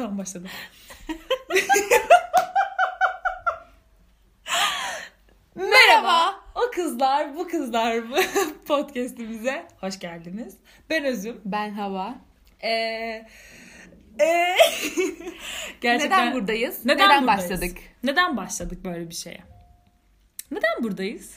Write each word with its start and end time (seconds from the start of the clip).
tamam 0.00 0.18
başladım. 0.18 0.50
Merhaba. 5.54 6.40
O 6.54 6.60
kızlar, 6.74 7.36
bu 7.36 7.48
kızlar 7.48 8.10
bu 8.10 8.16
podcast'imize 8.66 9.66
hoş 9.80 9.98
geldiniz. 9.98 10.56
Ben 10.90 11.04
Özüm. 11.04 11.40
Ben 11.44 11.70
Hava. 11.70 12.14
Ee, 12.62 12.68
ee, 14.20 14.56
Neden 15.82 16.34
buradayız? 16.34 16.84
Neden, 16.84 17.08
Neden 17.08 17.22
buradayız? 17.22 17.50
başladık? 17.50 17.78
Neden 18.02 18.36
başladık 18.36 18.84
böyle 18.84 19.10
bir 19.10 19.14
şeye? 19.14 19.40
Neden 20.50 20.82
buradayız? 20.82 21.36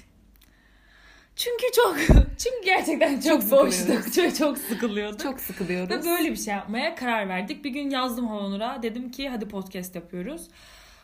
Çünkü 1.35 1.63
çok, 1.75 1.97
çünkü 2.37 2.65
gerçekten 2.65 3.19
çok, 3.19 3.49
Çok 3.49 3.73
sıkılıyoruz. 3.73 4.15
Çok, 4.15 4.35
çok 4.35 4.57
sıkılıyorduk. 4.57 5.19
Çok 5.19 5.39
sıkılıyoruz. 5.39 5.89
Ve 5.89 6.03
böyle 6.05 6.31
bir 6.31 6.35
şey 6.35 6.53
yapmaya 6.53 6.95
karar 6.95 7.29
verdik. 7.29 7.63
Bir 7.65 7.69
gün 7.69 7.89
yazdım 7.89 8.27
Havanur'a. 8.27 8.83
Dedim 8.83 9.11
ki 9.11 9.29
hadi 9.29 9.47
podcast 9.47 9.95
yapıyoruz. 9.95 10.47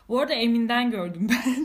Bu 0.08 0.20
arada 0.20 0.34
Emin'den 0.34 0.90
gördüm 0.90 1.28
ben. 1.30 1.56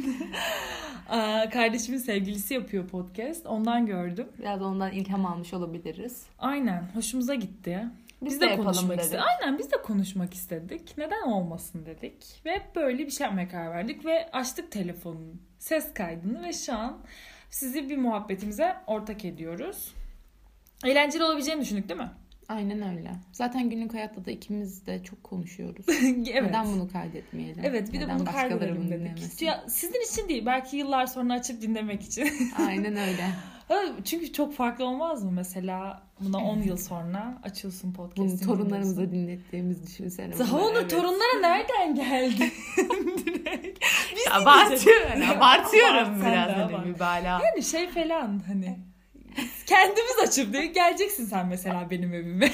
Aa, 1.17 1.49
Kardeşimin 1.49 1.97
sevgilisi 1.97 2.53
yapıyor 2.53 2.87
podcast. 2.87 3.45
Ondan 3.45 3.85
gördüm. 3.85 4.27
Biraz 4.39 4.61
ondan 4.61 4.91
ilham 4.91 5.25
almış 5.25 5.53
olabiliriz. 5.53 6.23
Aynen. 6.39 6.89
Hoşumuza 6.93 7.35
gitti. 7.35 7.85
Biz 8.21 8.33
Biz, 8.33 8.41
de 8.41 8.49
de, 8.49 8.55
konuşmak 8.55 8.89
dedik. 8.91 9.03
istedik. 9.03 9.23
Aynen 9.41 9.57
biz 9.59 9.71
de 9.71 9.81
konuşmak 9.81 10.33
istedik. 10.33 10.97
Neden 10.97 11.21
olmasın 11.21 11.85
dedik. 11.85 12.41
Ve 12.45 12.61
böyle 12.75 13.05
bir 13.05 13.11
şey 13.11 13.25
yapmaya 13.27 13.49
karar 13.49 13.71
verdik. 13.71 14.05
Ve 14.05 14.29
açtık 14.31 14.71
telefonun 14.71 15.41
ses 15.59 15.93
kaydını 15.93 16.43
ve 16.43 16.53
şu 16.53 16.73
an 16.73 16.97
sizi 17.55 17.89
bir 17.89 17.97
muhabbetimize 17.97 18.75
ortak 18.87 19.25
ediyoruz. 19.25 19.93
Eğlenceli 20.85 21.23
olabileceğini 21.23 21.61
düşündük 21.61 21.89
değil 21.89 21.99
mi? 21.99 22.11
Aynen 22.49 22.97
öyle. 22.97 23.11
Zaten 23.31 23.69
günlük 23.69 23.93
hayatta 23.93 24.25
da 24.25 24.31
ikimiz 24.31 24.85
de 24.87 25.03
çok 25.03 25.23
konuşuyoruz. 25.23 25.85
evet. 25.89 26.25
Neden 26.25 26.65
bunu 26.65 26.91
kaydetmeyelim? 26.91 27.63
Evet 27.65 27.93
bir 27.93 27.99
de 27.99 28.03
Neden 28.03 28.19
bunu 28.19 28.25
başkaları 28.25 28.49
kaydedelim 28.49 28.77
bunu 28.77 28.89
dedik. 28.89 28.99
dinlemesin? 28.99 29.45
Ya, 29.45 29.63
sizin 29.67 30.11
için 30.11 30.29
değil 30.29 30.45
belki 30.45 30.77
yıllar 30.77 31.05
sonra 31.05 31.33
açıp 31.33 31.61
dinlemek 31.61 32.03
için. 32.03 32.29
Aynen 32.67 32.95
öyle. 32.95 33.29
Çünkü 34.03 34.33
çok 34.33 34.53
farklı 34.53 34.85
olmaz 34.85 35.23
mı 35.23 35.31
mesela 35.31 36.03
buna 36.19 36.37
10 36.37 36.57
yıl 36.57 36.77
sonra 36.77 37.41
açıyorsun 37.43 37.95
Bunu 37.97 38.07
podcast'ini 38.07 38.47
torunlarımıza 38.47 39.11
dinlettiğimiz 39.11 39.87
düşünsene. 39.87 40.39
Daha 40.39 40.57
bunu, 40.57 40.65
onu 40.65 40.79
evet. 40.79 40.89
torunlara 40.89 41.39
nereden 41.41 41.95
geldi? 41.95 42.51
Direkt. 44.25 45.15
Biz 45.21 45.29
Abartıyorum. 45.37 46.21
biraz 46.21 46.49
hani 46.49 46.63
abart. 46.63 46.85
mübalağa. 46.85 47.41
Yani 47.45 47.63
şey 47.63 47.89
falan 47.89 48.41
hani 48.47 48.79
kendimiz 49.65 50.15
açıp 50.27 50.53
diye 50.53 50.65
geleceksin 50.65 51.25
sen 51.25 51.47
mesela 51.47 51.87
benim 51.89 52.13
evime. 52.13 52.45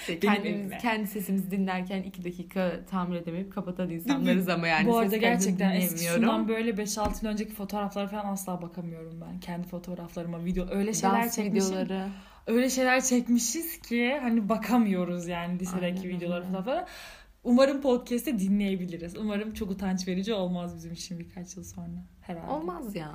İşte 0.00 0.08
Benim 0.08 0.20
kendimiz, 0.20 0.60
evime. 0.60 0.78
kendi 0.78 1.06
sesimizi 1.06 1.50
dinlerken 1.50 2.02
iki 2.02 2.24
dakika 2.24 2.72
tahammül 2.90 3.16
edemeyip 3.16 3.52
kapatan 3.52 3.90
insanlarız 3.90 4.48
ama 4.48 4.68
yani 4.68 4.86
Bu 4.88 4.98
arada 4.98 5.16
gerçekten 5.16 5.70
eski 5.70 6.04
şundan 6.04 6.48
böyle 6.48 6.70
5-6 6.70 7.24
yıl 7.24 7.32
önceki 7.32 7.52
fotoğraflara 7.54 8.08
falan 8.08 8.24
asla 8.32 8.62
bakamıyorum 8.62 9.20
ben. 9.20 9.40
Kendi 9.40 9.68
fotoğraflarıma, 9.68 10.44
video 10.44 10.66
öyle 10.70 10.94
şeyler 10.94 11.22
Dans 11.22 11.36
çekmişim. 11.36 11.70
videoları. 11.70 12.08
Öyle 12.46 12.70
şeyler 12.70 13.00
çekmişiz 13.00 13.80
ki 13.80 14.18
hani 14.22 14.48
bakamıyoruz 14.48 15.28
yani 15.28 15.58
lisedeki 15.60 16.08
öyle. 16.08 16.18
fotoğraflara. 16.18 16.86
Umarım 17.44 17.80
podcast'te 17.80 18.38
dinleyebiliriz. 18.38 19.16
Umarım 19.16 19.54
çok 19.54 19.70
utanç 19.70 20.08
verici 20.08 20.34
olmaz 20.34 20.76
bizim 20.76 20.92
için 20.92 21.18
birkaç 21.18 21.56
yıl 21.56 21.64
sonra 21.64 22.04
herhalde. 22.20 22.52
Olmaz 22.52 22.96
ya. 22.96 23.14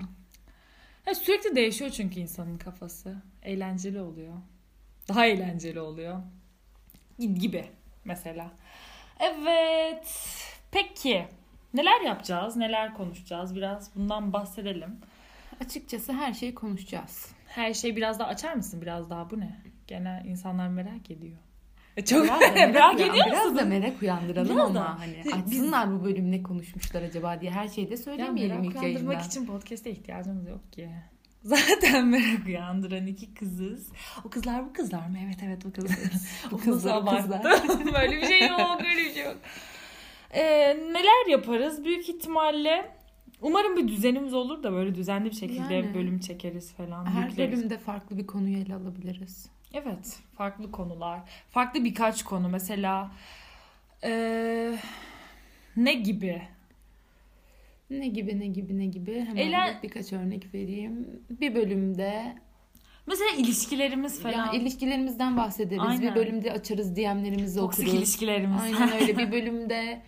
Ya 1.08 1.16
sürekli 1.16 1.56
değişiyor 1.56 1.92
çünkü 1.92 2.20
insanın 2.20 2.58
kafası. 2.58 3.16
Eğlenceli 3.44 4.02
oluyor. 4.02 4.34
Daha 5.08 5.26
eğlenceli 5.26 5.80
oluyor. 5.80 6.20
Gibi 7.20 7.66
mesela. 8.06 8.52
Evet. 9.20 10.28
Peki. 10.72 11.28
Neler 11.74 12.02
yapacağız? 12.02 12.56
Neler 12.56 12.94
konuşacağız? 12.94 13.56
Biraz 13.56 13.96
bundan 13.96 14.34
bahsedelim. 14.34 14.98
Açıkçası 15.66 16.14
her 16.14 16.34
şeyi 16.34 16.56
konuşacağız. 16.56 17.32
Her 17.48 17.74
şeyi 17.74 17.96
biraz 17.96 18.20
daha 18.20 18.28
açar 18.28 18.54
mısın? 18.54 18.82
Biraz 18.82 19.10
daha 19.10 19.30
bu 19.32 19.40
ne? 19.40 19.62
Gene 19.88 20.24
insanlar 20.28 20.68
merak 20.68 21.12
ediyor. 21.12 21.38
E 21.98 22.06
çok 22.06 22.24
Biraz 22.24 22.42
da 22.42 22.48
merak, 22.56 22.74
merak, 22.74 23.00
uyan- 23.00 23.28
Biraz 23.32 23.44
musun? 23.46 23.58
da 23.58 23.66
merak 23.66 24.02
uyandıralım 24.02 24.50
Biraz 24.56 24.66
ama 24.70 24.76
da. 24.80 25.00
hani 25.00 25.22
Biz- 25.26 25.34
açsınlar 25.34 25.92
bu 26.00 26.04
bölüm 26.06 26.32
ne 26.32 26.44
konuşmuşlar 26.44 27.02
acaba 27.02 27.42
diye 27.42 27.52
her 27.52 27.68
şeyi 27.68 27.90
de 27.90 27.98
söylemeyelim 27.98 28.56
merak 28.62 28.66
ilk 28.76 28.76
yayında. 28.84 29.00
uyandırmak 29.00 29.26
için 29.26 29.46
podcast'e 29.46 29.92
ihtiyacımız 29.92 30.48
yok 30.48 30.74
ki. 30.74 30.90
Zaten 31.44 32.08
merak 32.08 32.46
uyandıran 32.48 33.08
iki 33.08 33.34
kızız. 33.34 33.90
O 34.26 34.30
kızlar 34.30 34.66
bu 34.66 34.74
kızlar 34.74 35.08
mı? 35.08 35.18
Evet 35.26 35.38
evet 35.46 35.66
bu 35.66 35.72
kızlar. 35.74 35.98
Bu 36.52 36.56
O 36.56 36.60
kızlar, 36.60 37.18
kızlar. 37.22 37.44
Böyle 37.94 38.22
bir 38.22 38.26
şey 38.26 38.48
yok, 38.48 38.60
öyle 38.80 39.00
bir 39.10 39.14
şey 39.14 39.24
yok. 39.24 39.36
Ee, 40.32 40.42
neler 40.94 41.30
yaparız? 41.32 41.86
Büyük 41.86 42.10
ihtimalle 42.10 42.92
umarım 43.42 43.78
bir 43.78 43.88
düzenimiz 43.88 44.34
olur 44.34 44.64
da 44.64 44.72
böyle 44.74 44.96
düzenli 44.96 45.26
bir 45.30 45.36
şekilde 45.36 45.74
Yani. 45.74 45.94
bölüm 45.94 46.20
çekeriz 46.20 46.74
falan. 46.74 47.06
Her 47.06 47.30
yükleriz. 47.30 47.58
bölümde 47.60 47.78
farklı 47.78 48.18
bir 48.18 48.28
konuyu 48.28 48.58
ele 48.58 48.76
alabiliriz. 48.76 49.50
Evet, 49.74 50.20
farklı 50.38 50.72
konular. 50.72 51.20
Farklı 51.50 51.84
birkaç 51.84 52.24
konu 52.24 52.50
mesela 52.50 53.12
ee, 54.04 54.74
ne 55.78 55.94
gibi? 55.94 56.42
Ne 57.90 58.08
gibi 58.08 58.40
ne 58.40 58.48
gibi 58.48 58.78
ne 58.80 58.86
gibi 58.86 59.20
hemen 59.20 59.36
Eğlen- 59.38 59.78
bir- 59.78 59.90
birkaç 59.90 60.14
örnek 60.14 60.54
vereyim. 60.54 61.08
Bir 61.30 61.56
bölümde 61.56 62.36
Mesela 63.08 63.30
ilişkilerimiz 63.38 64.22
falan. 64.22 64.34
ya 64.46 64.52
ilişkilerimizden 64.52 65.38
bahsederiz. 65.38 65.82
Aynen. 65.88 66.02
Bir 66.02 66.16
bölümde 66.16 66.52
açarız 66.52 66.96
DM'lerimizi 66.96 67.60
Toksik 67.60 67.86
okuruz. 67.88 68.00
ilişkilerimiz. 68.00 68.62
Aynen 68.62 68.92
öyle 69.02 69.18
bir 69.18 69.32
bölümde 69.32 70.02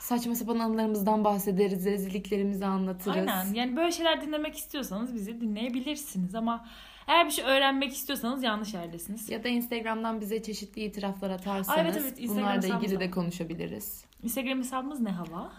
saçma 0.00 0.34
sapan 0.34 0.58
anılarımızdan 0.58 1.24
bahsederiz. 1.24 1.84
Rezilliklerimizi 1.86 2.66
anlatırız. 2.66 3.16
Aynen. 3.16 3.54
Yani 3.54 3.76
böyle 3.76 3.92
şeyler 3.92 4.20
dinlemek 4.22 4.56
istiyorsanız 4.56 5.14
bizi 5.14 5.40
dinleyebilirsiniz 5.40 6.34
ama 6.34 6.66
eğer 7.10 7.26
bir 7.26 7.30
şey 7.30 7.44
öğrenmek 7.44 7.92
istiyorsanız 7.92 8.42
yanlış 8.42 8.74
yerdesiniz. 8.74 9.30
Ya 9.30 9.44
da 9.44 9.48
Instagram'dan 9.48 10.20
bize 10.20 10.42
çeşitli 10.42 10.82
itiraflar 10.82 11.30
atarsanız 11.30 11.68
Aa, 11.68 11.82
evet, 11.82 11.96
evet, 12.00 12.20
Instagram 12.20 12.36
bunlarla 12.36 12.62
hesabımız 12.62 12.84
ilgili 12.84 13.00
de 13.00 13.10
konuşabiliriz. 13.10 14.04
Instagram 14.22 14.58
hesabımız 14.58 15.00
ne 15.00 15.10
hava? 15.10 15.52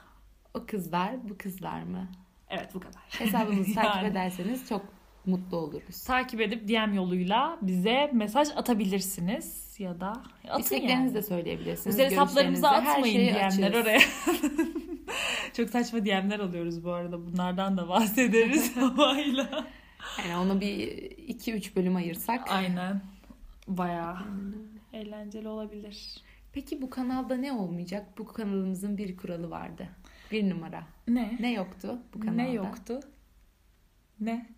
O 0.54 0.66
kızlar 0.66 1.30
bu 1.30 1.38
kızlar 1.38 1.84
mı? 1.84 2.08
Evet 2.50 2.70
bu 2.74 2.80
kadar. 2.80 3.02
Hesabımızı 3.10 3.74
takip 3.76 3.96
Yani. 3.96 4.08
ederseniz 4.08 4.70
çok 4.70 4.82
mutlu 5.26 5.58
oluruz. 5.58 6.04
Takip 6.04 6.42
edip 6.42 6.68
DM 6.68 6.94
yoluyla 6.94 7.58
bize 7.62 8.10
mesaj 8.14 8.48
atabilirsiniz 8.56 9.76
ya 9.80 10.00
da 10.00 10.14
atın 10.50 10.62
İsteklerinizi 10.62 11.06
yani. 11.06 11.14
de 11.14 11.22
söyleyebilirsiniz. 11.22 11.96
Özel 11.96 12.12
hesaplarımıza 12.12 12.70
atmayın 12.70 13.36
DM'ler 13.36 13.74
oraya. 13.74 14.00
Çok 15.54 15.70
saçma 15.70 16.06
DM'ler 16.06 16.40
alıyoruz 16.40 16.84
bu 16.84 16.92
arada. 16.92 17.26
Bunlardan 17.26 17.78
da 17.78 17.90
bahsederiz 17.90 18.78
havayla. 18.78 19.66
Yani 20.20 20.38
ona 20.38 20.62
bir 20.62 20.88
2-3 21.12 21.76
bölüm 21.76 21.96
ayırsak. 21.96 22.52
Aynen. 22.52 23.02
Bayağı 23.68 24.18
eğlenceli 24.94 25.48
olabilir. 25.48 26.18
Peki 26.54 26.82
bu 26.82 26.90
kanalda 26.90 27.38
ne 27.38 27.52
olmayacak? 27.52 28.18
Bu 28.18 28.26
kanalımızın 28.26 28.98
bir 28.98 29.18
kuralı 29.18 29.50
vardı. 29.50 29.90
Bir 30.32 30.50
numara. 30.50 30.84
Ne? 31.08 31.38
Ne 31.40 31.52
yoktu 31.54 32.00
bu 32.14 32.20
kanalda? 32.20 32.42
Ne 32.44 32.52
yoktu? 32.52 33.00
Ne? 34.20 34.50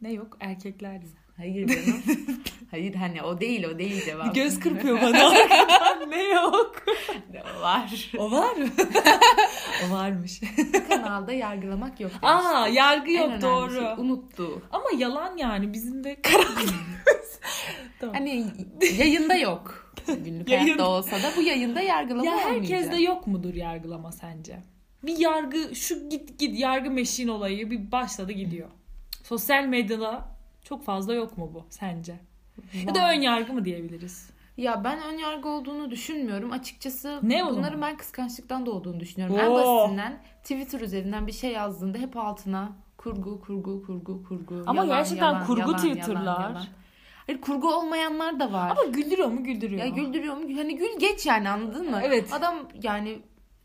Ne 0.00 0.12
yok? 0.12 0.36
Erkekler. 0.40 1.02
Hayır 1.36 1.68
canım. 1.68 2.02
Hayır 2.74 2.94
hani 2.94 3.22
o 3.22 3.40
değil 3.40 3.64
o 3.64 3.78
değil 3.78 4.04
cevap. 4.04 4.34
Göz 4.34 4.60
kırpıyor 4.60 5.02
bana 5.02 5.32
ne 6.08 6.22
yok? 6.22 6.82
O 7.58 7.62
var. 7.62 8.10
O 8.18 8.30
var 8.30 8.54
mı? 8.56 8.68
o 9.88 9.92
varmış. 9.94 10.40
Bu 10.74 10.88
kanalda 10.88 11.32
yargılamak 11.32 12.00
yok. 12.00 12.12
Aa 12.22 12.54
demiştik. 12.54 12.76
yargı 12.76 13.10
En 13.10 13.16
yok 13.16 13.26
önemli 13.28 13.42
doğru. 13.42 13.74
şey 13.74 13.84
unuttu. 13.98 14.62
Ama 14.72 14.84
yalan 14.98 15.36
yani 15.36 15.72
bizim 15.72 16.04
de 16.04 16.22
karakterimiz. 16.22 17.38
tamam. 18.00 18.14
Hani 18.14 18.46
yayında 18.98 19.34
yok. 19.34 19.94
Günlük 20.06 20.48
Yayın- 20.48 20.64
hayatta 20.64 20.88
olsa 20.88 21.16
da 21.16 21.32
bu 21.36 21.42
yayında 21.42 21.80
yargılama 21.80 22.30
ya 22.30 22.36
olmayacak. 22.36 22.78
herkeste 22.78 23.02
yok 23.02 23.26
mudur 23.26 23.54
yargılama 23.54 24.12
sence? 24.12 24.62
Bir 25.02 25.18
yargı 25.18 25.76
şu 25.76 26.08
git 26.08 26.38
git 26.38 26.58
yargı 26.58 26.90
meşin 26.90 27.28
olayı 27.28 27.70
bir 27.70 27.92
başladı 27.92 28.32
gidiyor. 28.32 28.68
Sosyal 29.22 29.64
medyada 29.64 30.28
çok 30.64 30.84
fazla 30.84 31.14
yok 31.14 31.38
mu 31.38 31.50
bu 31.54 31.66
sence? 31.70 32.14
Ya 32.86 32.94
da 32.94 33.10
ön 33.10 33.20
yargı 33.20 33.52
mı 33.52 33.64
diyebiliriz? 33.64 34.30
Ya 34.56 34.84
ben 34.84 35.02
ön 35.02 35.18
yargı 35.18 35.48
olduğunu 35.48 35.90
düşünmüyorum. 35.90 36.52
Açıkçası 36.52 37.20
Ne 37.22 37.44
o 37.44 37.50
bunları 37.50 37.64
zaman? 37.74 37.82
ben 37.82 37.96
kıskançlıktan 37.96 38.66
doğduğunu 38.66 39.00
düşünüyorum. 39.00 39.38
En 39.38 39.46
Oo. 39.50 39.54
basitinden 39.54 40.22
Twitter 40.42 40.80
üzerinden 40.80 41.26
bir 41.26 41.32
şey 41.32 41.52
yazdığında 41.52 41.98
hep 41.98 42.16
altına 42.16 42.72
kurgu 42.98 43.40
kurgu 43.40 43.82
kurgu 43.86 44.22
kurgu. 44.24 44.62
Ama 44.66 44.84
yalan, 44.84 44.98
gerçekten 44.98 45.26
yalan, 45.26 45.46
kurgu 45.46 45.60
yalan, 45.60 45.76
Twitter'lar. 45.76 46.20
yalan, 46.24 46.42
yalan. 46.42 46.64
Hayır 47.26 47.40
kurgu 47.40 47.74
olmayanlar 47.74 48.40
da 48.40 48.52
var. 48.52 48.70
Ama 48.70 48.84
güldürüyor 48.84 49.28
mu 49.28 49.44
güldürüyor. 49.44 49.80
ya 49.84 49.88
güldürüyor 49.88 50.36
mu? 50.36 50.56
Hani 50.56 50.76
gül 50.76 50.98
geç 50.98 51.26
yani 51.26 51.48
anladın 51.48 51.90
mı? 51.90 52.00
Evet. 52.04 52.32
Adam 52.32 52.54
yani 52.82 53.18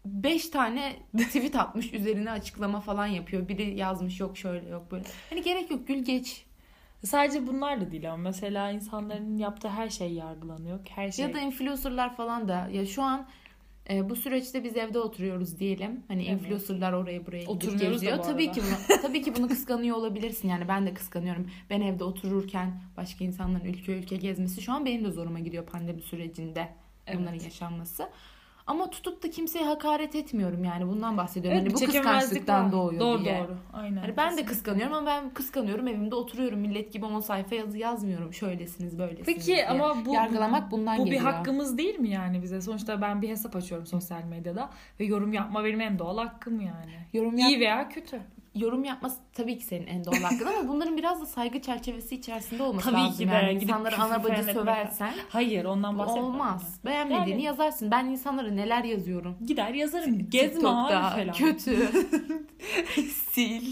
5 0.06 0.50
tane 0.50 0.96
tweet 1.18 1.56
atmış 1.56 1.94
üzerine 1.94 2.32
açıklama 2.32 2.80
falan 2.82 3.06
yapıyor. 3.08 3.48
Biri 3.48 3.76
yazmış 3.78 4.20
yok 4.20 4.38
şöyle 4.38 4.70
yok 4.70 4.92
böyle. 4.92 5.04
Hani 5.30 5.42
gerek 5.42 5.72
yok 5.72 5.88
gül 5.88 5.98
geç. 6.04 6.46
Sadece 7.06 7.48
bunlar 7.48 7.82
da 7.82 7.92
değil 7.92 8.14
ama 8.14 8.24
mesela 8.24 8.72
insanların 8.72 9.38
yaptığı 9.38 9.70
her 9.70 9.90
şey 9.90 10.14
yargılanıyor. 10.14 10.80
Her 10.90 11.12
şey. 11.12 11.26
Ya 11.26 11.34
da 11.34 11.40
influencerlar 11.40 12.16
falan 12.16 12.48
da 12.48 12.70
ya 12.72 12.86
şu 12.86 13.04
an 13.04 13.28
E, 13.90 14.10
bu 14.10 14.16
süreçte 14.16 14.64
biz 14.64 14.78
evde 14.78 15.00
oturuyoruz 15.00 15.60
diyelim. 15.60 16.04
Hani 16.08 16.26
Evet. 16.28 16.32
influencerlar 16.42 16.94
oraya 16.94 17.26
buraya 17.26 17.44
gidip 17.44 17.80
geziyor. 17.80 18.24
Tabii 18.24 18.52
ki 18.52 18.62
bunu, 18.62 19.02
tabii 19.02 19.22
ki 19.22 19.36
bunu 19.36 19.48
kıskanıyor 19.48 19.98
olabilirsin. 19.98 20.48
Yani 20.50 20.68
ben 20.68 20.86
de 20.88 20.94
kıskanıyorum. 20.94 21.48
Ben 21.70 21.82
evde 21.82 22.04
otururken 22.04 22.82
başka 22.98 23.26
insanların 23.26 23.66
ülke 23.66 23.98
ülke 24.00 24.16
gezmesi 24.18 24.62
şu 24.62 24.74
an 24.74 24.86
benim 24.86 25.06
de 25.06 25.12
zoruma 25.12 25.40
gidiyor 25.40 25.66
pandemi 25.66 26.02
sürecinde 26.02 26.70
Evet. 27.08 27.20
bunların 27.20 27.40
yaşanması. 27.40 28.10
Ama 28.70 28.90
tutup 28.90 29.24
da 29.24 29.30
kimseye 29.30 29.66
hakaret 29.66 30.16
etmiyorum 30.16 30.64
yani 30.64 30.88
bundan 30.88 31.18
bahsediyorum. 31.18 31.60
Evet, 31.62 31.74
hani 31.74 31.84
bu 31.84 31.92
kıskançlıktan 31.92 32.66
var. 32.66 32.72
doğuyor 32.72 33.00
doğru, 33.02 33.26
diye. 33.26 33.40
Doğru 33.40 33.58
Aynen. 33.74 34.02
Hani 34.02 34.18
ben 34.18 34.38
de 34.38 34.46
kıskanıyorum 34.46 34.94
ama 34.94 35.08
ben 35.08 35.30
kıskanıyorum 35.30 35.88
evimde 35.88 36.16
oturuyorum 36.16 36.60
millet 36.60 36.94
gibi 36.94 37.06
10 37.06 37.20
sayfa 37.20 37.56
yazı 37.56 37.78
yazmıyorum. 37.78 38.34
Şöylesiniz 38.34 39.00
böylesiniz 39.00 39.26
Peki 39.26 39.46
diye. 39.46 39.68
ama 39.68 40.06
bu 40.06 40.14
yargılamak 40.14 40.72
bundan 40.72 40.98
bu 40.98 41.06
geliyor. 41.06 41.22
bir 41.22 41.26
hakkımız 41.26 41.78
değil 41.78 42.00
mi 42.00 42.10
yani 42.10 42.42
bize? 42.42 42.62
Sonuçta 42.62 43.02
ben 43.02 43.22
bir 43.22 43.30
hesap 43.30 43.56
açıyorum 43.56 43.88
sosyal 43.88 44.24
medyada 44.24 44.70
ve 45.00 45.06
yorum 45.06 45.34
yapma 45.34 45.64
benim 45.64 45.82
en 45.82 46.00
doğal 46.00 46.18
hakkım 46.18 46.62
yani. 46.62 46.94
Yorum 47.14 47.38
yap- 47.38 47.50
İyi 47.50 47.60
veya 47.60 47.90
kötü. 47.90 48.22
Yorum 48.60 48.84
yapması 48.84 49.18
tabii 49.34 49.58
ki 49.58 49.64
senin 49.66 49.88
en 49.88 50.06
doğal 50.06 50.14
hakkın 50.22 50.46
ama 50.46 50.68
bunların 50.68 50.98
biraz 50.98 51.22
da 51.22 51.26
saygı 51.26 51.62
çerçevesi 51.62 52.16
içerisinde 52.16 52.64
olması 52.64 52.90
Tabii 52.90 53.00
lazım. 53.02 53.18
ki 53.18 53.28
de, 53.32 53.34
Yani 53.34 53.54
gidip 53.54 53.64
insanları 53.70 53.98
ana 53.98 54.24
bacı 54.24 54.44
söversen 54.44 55.14
Hayır 55.30 55.66
ondan 55.66 55.98
bahsetmiyorum. 55.98 56.34
olmaz. 56.36 56.80
Beğenmediğini 56.86 57.30
Yani- 57.30 57.44
yazarsın. 57.44 57.92
Ben 57.92 58.06
insanlara 58.06 58.52
neler 58.52 58.84
yazıyorum. 58.84 59.36
ben. 59.42 59.48
Gider 59.48 59.74
yazarım. 59.74 60.30
Gezme 60.30 60.70
abi 60.70 60.92
falan. 60.94 61.32
kötü. 61.34 61.78
Sil. 63.32 63.66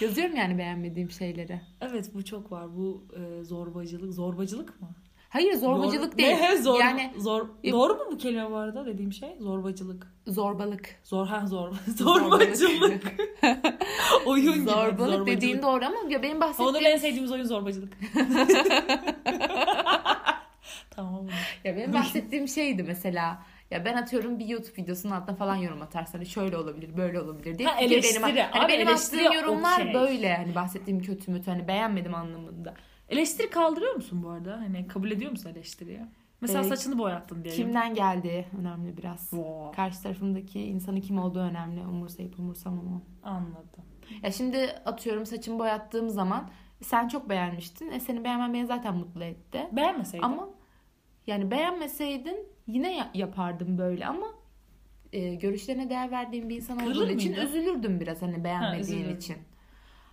Yazıyorum 0.00 0.36
yani 0.36 0.58
beğenmediğim 0.58 1.10
şeyleri. 1.10 1.60
Evet 1.80 2.14
bu 2.14 2.24
çok 2.24 2.52
var. 2.52 2.76
Bu 2.76 3.04
e, 3.16 3.44
zorbacılık. 3.44 4.12
Zorbacılık 4.14 4.80
mı? 4.80 4.88
Hayır 5.30 5.54
zorbacılık 5.54 6.12
Zor- 6.12 6.18
değil. 6.18 6.36
Ne? 6.40 6.56
Zor, 6.58 6.80
Yani 6.80 7.12
zor, 7.16 7.40
Yok. 7.40 7.72
doğru 7.72 7.94
mu 7.94 8.00
bu 8.12 8.18
kelime 8.18 8.50
bu 8.50 8.56
arada 8.56 8.86
dediğim 8.86 9.12
şey? 9.12 9.36
Zorbacılık. 9.40 10.06
zorbalık. 10.26 10.88
Zor 11.04 11.26
ha 11.26 11.46
zor. 11.46 11.72
Zorbacılık. 11.96 13.02
oyun 14.26 14.54
gibi. 14.54 14.70
Zorbalık 14.70 15.26
dediğin 15.26 15.62
doğru 15.62 15.84
ama 15.84 15.96
ya 16.08 16.22
benim 16.22 16.40
bahsettiğim 16.40 16.70
Onun 16.70 16.84
en 16.84 16.96
sevdiğimiz 16.96 17.32
oyun 17.32 17.44
zorbacılık. 17.44 17.92
tamam. 20.90 21.26
Ya 21.64 21.76
benim 21.76 21.92
bahsettiğim 21.92 22.48
şeydi 22.48 22.82
mesela. 22.82 23.42
Ya 23.70 23.84
ben 23.84 23.94
atıyorum 23.96 24.38
bir 24.38 24.46
YouTube 24.46 24.82
videosunun 24.82 25.14
altına 25.14 25.36
falan 25.36 25.56
yorum 25.56 25.82
atarsan 25.82 26.18
hani 26.18 26.26
şöyle 26.26 26.56
olabilir, 26.56 26.96
böyle 26.96 27.20
olabilir 27.20 27.58
diye. 27.58 27.68
Ha, 27.68 27.80
eleştiri. 27.80 28.22
Benim, 28.22 28.22
hani 28.22 28.64
Abi 28.64 28.72
benim 28.72 28.88
attığım 28.88 29.32
yorumlar 29.32 29.80
okey. 29.80 29.94
böyle. 29.94 30.36
Hani 30.36 30.54
bahsettiğim 30.54 31.02
kötü 31.02 31.30
mü, 31.30 31.42
hani 31.46 31.68
beğenmedim 31.68 32.14
anlamında. 32.14 32.74
Eleştiri 33.10 33.50
kaldırıyor 33.50 33.94
musun 33.94 34.22
bu 34.22 34.28
arada? 34.30 34.52
Hani 34.60 34.86
kabul 34.86 35.10
ediyor 35.10 35.30
musun 35.30 35.50
eleştiriyi? 35.50 36.00
Mesela 36.40 36.60
Ee, 36.60 36.64
saçını 36.64 36.98
boyattın 36.98 37.44
diye. 37.44 37.54
Kimden 37.54 37.94
geldiği 37.94 38.44
önemli 38.60 38.96
biraz. 38.96 39.20
Wow. 39.30 39.76
Karşı 39.76 40.02
tarafımdaki 40.02 40.60
insanın 40.60 41.00
kim 41.00 41.18
olduğu 41.18 41.38
önemli. 41.40 41.80
Umursayıp 41.80 42.38
umursamamam. 42.38 43.02
Anladım. 43.22 43.84
Ya 44.22 44.32
şimdi 44.32 44.70
atıyorum 44.84 45.26
saçımı 45.26 45.58
boyattığım 45.58 46.08
zaman 46.10 46.50
sen 46.82 47.08
çok 47.08 47.28
beğenmiştin. 47.28 47.90
E 47.90 48.00
senin 48.00 48.24
beğenmen 48.24 48.54
beni 48.54 48.66
zaten 48.66 48.96
mutlu 48.96 49.24
etti. 49.24 49.68
Beğenmeseydin. 49.72 50.24
Ama 50.24 50.48
yani 51.26 51.50
beğenmeseydin 51.50 52.46
yine 52.66 52.96
ya- 52.96 53.10
yapardım 53.14 53.78
böyle 53.78 54.06
ama 54.06 54.26
e, 55.12 55.34
görüşlerine 55.34 55.90
değer 55.90 56.10
verdiğim 56.10 56.48
bir 56.48 56.56
insan 56.56 56.78
Kırılır 56.78 57.04
olduğu 57.04 57.10
için 57.12 57.30
mıydın? 57.32 57.46
üzülürdüm 57.46 58.00
biraz 58.00 58.22
hani 58.22 58.44
beğenmediğin 58.44 58.98
üzülürdün. 58.98 59.16
için. 59.16 59.36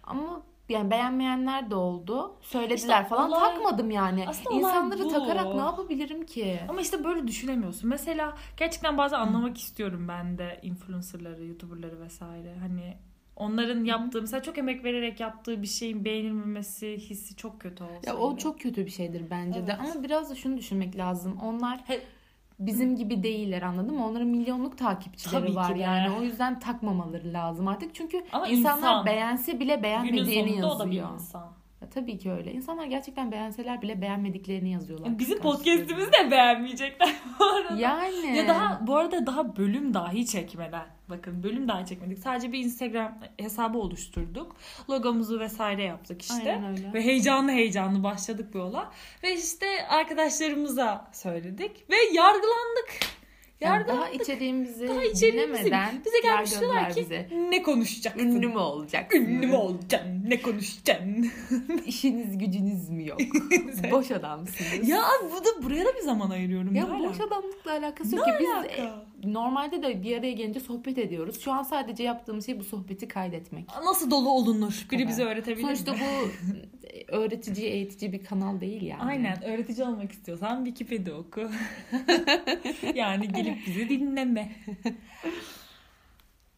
Ama 0.04 0.44
yani 0.70 0.92
beğenmeyenler 0.92 1.70
de 1.72 1.76
oldu. 1.76 2.36
Söylediler 2.42 2.76
İşte 3.02 3.10
falan 3.10 3.32
olay- 3.32 3.40
takmadım 3.54 3.92
yani. 3.92 4.26
İnsanları 4.52 5.04
bu. 5.04 5.08
takarak 5.10 5.56
ne 5.56 5.62
yapabilirim 5.62 6.26
ki? 6.26 6.60
Ama 6.70 6.82
işte 6.82 7.04
böyle 7.04 7.28
düşünemiyorsun. 7.28 7.90
Mesela 7.90 8.38
gerçekten 8.58 8.98
bazen 8.98 9.20
anlamak 9.20 9.58
istiyorum 9.58 10.08
ben 10.08 10.38
de 10.38 10.60
influencerları, 10.64 11.44
youtuberları 11.46 12.00
vesaire. 12.02 12.56
Hani 12.60 12.98
onların 13.36 13.84
yaptığı 13.84 14.22
mesela 14.22 14.44
çok 14.44 14.58
emek 14.58 14.84
vererek 14.84 15.20
yaptığı 15.20 15.62
bir 15.62 15.68
şeyin 15.68 16.06
beğenilmemesi 16.06 16.98
hissi 16.98 17.36
çok 17.36 17.62
kötü 17.62 17.84
olsa. 17.84 18.02
Ya 18.08 18.18
o 18.18 18.38
çok 18.38 18.60
kötü 18.62 18.86
bir 18.86 18.92
şeydir 18.92 19.24
bence 19.30 19.68
de 19.68 19.78
Evet. 19.80 19.94
ama 19.96 20.04
biraz 20.04 20.30
da 20.30 20.36
şunu 20.36 20.58
düşünmek 20.58 20.98
lazım. 20.98 21.38
Onlar 21.44 21.78
He- 21.86 22.02
bizim 22.60 22.96
gibi 22.96 23.24
değiller 23.24 23.62
anladın 23.62 23.96
mı? 23.96 24.06
Onların 24.06 24.28
milyonluk 24.28 24.78
takipçileri 24.78 25.46
Tabii 25.46 25.56
var 25.56 25.76
yani. 25.76 26.16
O 26.20 26.22
yüzden 26.22 26.60
takmamaları 26.60 27.34
lazım 27.34 27.68
artık. 27.68 27.96
Çünkü 27.96 28.24
Ama 28.32 28.48
insanlar 28.48 28.78
insan. 28.78 29.06
beğense 29.06 29.60
bile 29.60 29.84
beğenmediğini 29.84 30.50
sonunda 30.50 30.76
o 30.76 30.80
da 30.80 30.86
bir 30.92 30.96
yazıyor. 30.96 31.14
insan. 31.14 31.58
Ya 31.82 31.90
tabii 31.90 32.18
ki 32.18 32.32
öyle. 32.32 32.54
İnsanlar 32.54 32.86
gerçekten 32.86 33.32
beğenseler 33.32 33.82
bile 33.82 34.02
beğenmediklerini 34.02 34.72
yazıyorlar. 34.72 35.20
Bizim 35.20 35.40
podcast'imizi 35.40 36.12
de 36.12 36.32
beğenmeyecekler 36.32 37.16
bu 37.40 37.46
arada. 37.46 37.80
Yani. 37.82 38.38
Ya 38.38 38.48
daha 38.48 38.88
bu 38.88 38.96
arada 38.96 39.26
daha 39.26 39.56
bölüm 39.56 39.94
dahi 39.94 40.26
çekmeden. 40.26 40.86
Bakın 41.10 41.44
bölüm 41.44 41.68
dahi 41.68 41.86
çekmedik. 41.86 42.20
Sadece 42.20 42.52
bir 42.52 42.60
Instagram 42.60 43.20
hesabı 43.38 43.78
oluşturduk. 43.78 44.56
Logomuzu 44.90 45.40
vesaire 45.40 45.84
yaptık 45.84 46.22
işte. 46.22 46.34
Aynen 46.34 46.66
öyle. 46.66 46.94
Ve 46.94 47.02
heyecanlı 47.02 47.52
heyecanlı 47.52 48.04
başladık 48.04 48.54
bu 48.54 48.58
yola. 48.58 48.92
Ve 49.24 49.34
işte 49.34 49.88
arkadaşlarımıza 49.90 51.08
söyledik. 51.14 51.90
Ve 51.90 51.96
yargılandık. 52.14 53.17
Yani 53.62 53.88
daha 53.88 54.10
içeriğimizi 54.10 54.88
Daha 54.88 55.04
içeriğimizi 55.04 55.66
dinlemeden 55.66 56.02
bize 56.06 56.20
gelmiş 56.24 56.52
diyorlar 56.60 56.76
yargıladılar 56.76 56.94
ki 56.94 57.02
bize. 57.02 57.50
ne 57.50 57.64
konuşacaksın? 57.64 58.20
Ünlü 58.28 58.48
mü 58.48 58.58
olacaksın? 58.58 59.20
Ünlü 59.20 59.48
mü 59.48 59.56
olacaksın? 59.56 60.24
Ne 60.28 60.42
konuşacaksın? 60.42 61.32
İşiniz 61.86 62.38
gücünüz 62.38 62.90
mü 62.90 63.08
yok? 63.08 63.20
Boş 63.92 64.12
adamsınız. 64.12 64.90
ya 64.90 65.02
bu 65.24 65.46
da 65.46 65.64
buraya 65.64 65.86
da 65.86 65.96
bir 65.96 66.02
zaman 66.02 66.30
ayırıyorum. 66.30 66.76
Ya 66.76 66.88
Ne 66.88 67.00
boş 67.00 67.20
adamlıkla 67.22 67.72
alakası 67.72 68.16
yok 68.16 68.26
ki. 68.26 68.32
Biz 68.40 68.50
alaka? 68.50 68.68
e, 69.24 69.34
normalde 69.34 69.84
de 69.84 70.04
bir 70.04 70.18
araya 70.18 70.32
gelince 70.32 70.60
sohbet 70.60 70.98
ediyoruz. 70.98 71.40
Şu 71.42 71.52
an 71.52 71.64
sadece 71.64 72.04
yaptığımız 72.04 72.46
şey 72.46 72.60
bu 72.60 72.64
sohbeti 72.64 73.08
kaydetmek. 73.08 73.66
Nasıl 73.84 74.12
dolu 74.12 74.30
olunur? 74.30 74.86
Biri 74.92 74.98
kadar. 75.00 75.08
bize 75.12 75.24
öğretebilir 75.24 75.64
Sonuçta 75.66 75.94
mi? 75.94 76.00
bu 76.02 76.28
öğretici, 77.08 77.68
eğitici 77.68 78.12
bir 78.14 78.24
kanal 78.26 78.62
değil 78.62 78.82
yani. 78.82 79.02
Aynen 79.04 79.44
öğretici 79.44 79.88
olmak 79.88 80.12
istiyorsan 80.12 80.66
Wikipedia 80.66 81.16
oku. 81.16 81.42
yani 82.96 83.34
gelip 83.48 83.68
bizi 83.68 83.90
dinleme. 83.90 84.52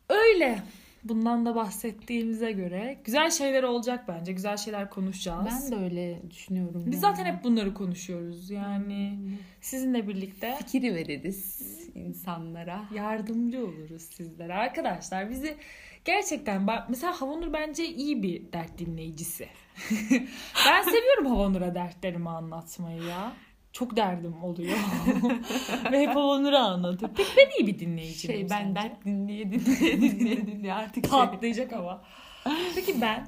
Öyle. 0.10 0.60
Bundan 1.04 1.46
da 1.46 1.56
bahsettiğimize 1.56 2.52
göre 2.52 2.98
güzel 3.06 3.32
şeyler 3.32 3.64
olacak 3.64 4.08
bence. 4.08 4.34
Güzel 4.34 4.58
şeyler 4.58 4.90
konuşacağız. 4.90 5.46
Ben 5.46 5.72
de 5.72 5.84
öyle 5.84 6.22
düşünüyorum. 6.30 6.84
Biz 6.86 6.94
yani. 6.94 7.02
zaten 7.02 7.26
hep 7.26 7.44
bunları 7.44 7.74
konuşuyoruz. 7.74 8.50
Yani 8.50 9.20
sizinle 9.62 10.08
birlikte 10.08 10.56
fikir 10.58 10.96
veririz 10.96 11.60
insanlara. 11.96 12.84
yardımcı 12.96 13.66
oluruz 13.66 14.02
sizlere. 14.02 14.54
Arkadaşlar 14.54 15.30
bizi 15.30 15.56
gerçekten 16.06 16.68
bak 16.68 16.90
mesela 16.90 17.22
Havanur 17.22 17.54
bence 17.54 17.86
iyi 17.86 18.24
bir 18.24 18.54
dert 18.54 18.78
dinleyicisi. 18.78 19.48
ben 20.68 20.84
seviyorum 20.84 21.26
Havanur'a 21.26 21.76
dertlerimi 21.76 22.30
anlatmayı 22.30 23.04
ya. 23.04 23.34
Çok 23.74 23.96
derdim 23.96 24.44
oluyor. 24.44 24.78
Ve 25.92 26.02
hep 26.02 26.16
Havanur'a 26.16 26.60
anlatıyor. 26.60 27.12
Peki 27.16 27.30
ben 27.38 27.50
iyi 27.60 27.68
bir 27.68 27.80
dinleyici 27.80 28.20
Şey 28.20 28.50
ben 28.50 28.76
dert 28.76 29.06
dinleye 29.06 29.52
dinleye 29.52 30.02
dinleye 30.02 30.48
dinleye 30.48 30.74
artık 30.74 31.06
şey. 31.08 31.12
patlayacak 31.20 31.74
ama. 31.74 32.02
Peki 32.76 33.02
ben? 33.02 33.28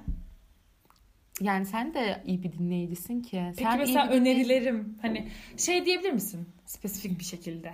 Yani 1.41 1.65
sen 1.65 1.93
de 1.93 2.23
iyi 2.25 2.43
bir 2.43 2.51
dinleyicisin 2.51 3.21
ki. 3.21 3.43
Peki 3.49 3.63
sen 3.63 3.79
mesela 3.79 4.05
dinley- 4.05 4.09
önerilerim 4.13 4.97
hani 5.01 5.29
şey 5.57 5.85
diyebilir 5.85 6.11
misin 6.11 6.49
spesifik 6.65 7.19
bir 7.19 7.23
şekilde? 7.23 7.73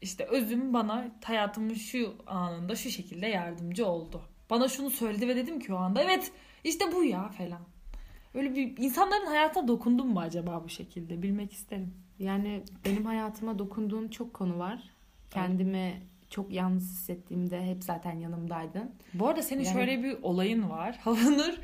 İşte 0.00 0.24
özüm 0.24 0.74
bana 0.74 1.10
hayatımın 1.24 1.74
şu 1.74 2.14
anında 2.26 2.76
şu 2.76 2.90
şekilde 2.90 3.26
yardımcı 3.26 3.86
oldu. 3.86 4.22
Bana 4.50 4.68
şunu 4.68 4.90
söyledi 4.90 5.28
ve 5.28 5.36
dedim 5.36 5.60
ki 5.60 5.74
o 5.74 5.76
anda 5.76 6.02
evet 6.02 6.32
işte 6.64 6.84
bu 6.92 7.04
ya 7.04 7.28
falan. 7.28 7.60
Öyle 8.34 8.54
bir 8.54 8.76
insanların 8.76 9.26
hayatına 9.26 9.68
dokundum 9.68 10.08
mu 10.08 10.20
acaba 10.20 10.62
bu 10.64 10.68
şekilde 10.68 11.22
bilmek 11.22 11.52
isterim. 11.52 11.94
Yani 12.18 12.62
benim 12.84 13.04
hayatıma 13.04 13.58
dokunduğun 13.58 14.08
çok 14.08 14.34
konu 14.34 14.58
var. 14.58 14.82
Kendimi 15.30 16.02
çok 16.30 16.52
yalnız 16.52 16.82
hissettiğimde 16.90 17.66
hep 17.66 17.84
zaten 17.84 18.12
yanımdaydın. 18.12 18.90
Bu 19.14 19.28
arada 19.28 19.42
senin 19.42 19.64
Yani- 19.64 19.72
şöyle 19.72 20.02
bir 20.02 20.16
olayın 20.22 20.70
var. 20.70 20.96
Havanur 21.04 21.54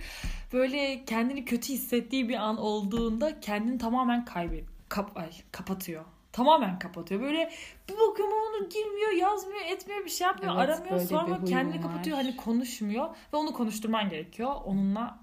böyle 0.52 1.04
kendini 1.04 1.44
kötü 1.44 1.72
hissettiği 1.72 2.28
bir 2.28 2.34
an 2.34 2.56
olduğunda 2.58 3.40
kendini 3.40 3.78
tamamen 3.78 4.24
kaybet 4.24 4.64
kap 4.88 5.16
ay, 5.16 5.30
kapatıyor. 5.52 6.04
Tamamen 6.32 6.78
kapatıyor. 6.78 7.20
Böyle 7.20 7.50
bir 7.88 7.94
bakıyorum 7.94 8.34
Havanur 8.34 8.70
girmiyor, 8.70 9.10
yazmıyor, 9.10 9.60
etmiyor, 9.66 10.04
bir 10.04 10.10
şey 10.10 10.26
yapmıyor, 10.26 10.54
Evet, 10.58 10.68
aramıyor. 10.68 11.24
huyum 11.24 11.44
kendini 11.44 11.74
var. 11.76 11.82
kapatıyor. 11.82 12.16
Hani 12.16 12.36
konuşmuyor 12.36 13.08
ve 13.32 13.36
onu 13.36 13.52
konuşturman 13.52 14.08
gerekiyor. 14.08 14.54
Onunla 14.64 15.18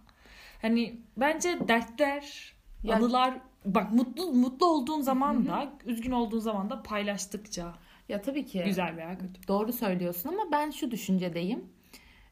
hani 0.61 0.99
bence 1.17 1.59
dertler, 1.67 2.53
Ya- 2.83 2.95
anılar 2.95 3.33
bak 3.65 3.93
mutlu 3.93 4.31
mutlu 4.31 4.65
olduğun 4.65 5.01
zaman 5.01 5.47
da, 5.47 5.73
üzgün 5.85 6.11
olduğun 6.11 6.39
zaman 6.39 6.69
da 6.69 6.83
paylaştıkça 6.83 7.73
Ya 8.09 8.21
tabii 8.21 8.45
ki. 8.45 8.61
güzel 8.65 8.97
veya 8.97 9.17
kötü. 9.17 9.47
Doğru 9.47 9.73
söylüyorsun 9.73 10.29
ama 10.29 10.51
ben 10.51 10.69
şu 10.71 10.91
düşüncedeyim. 10.91 11.65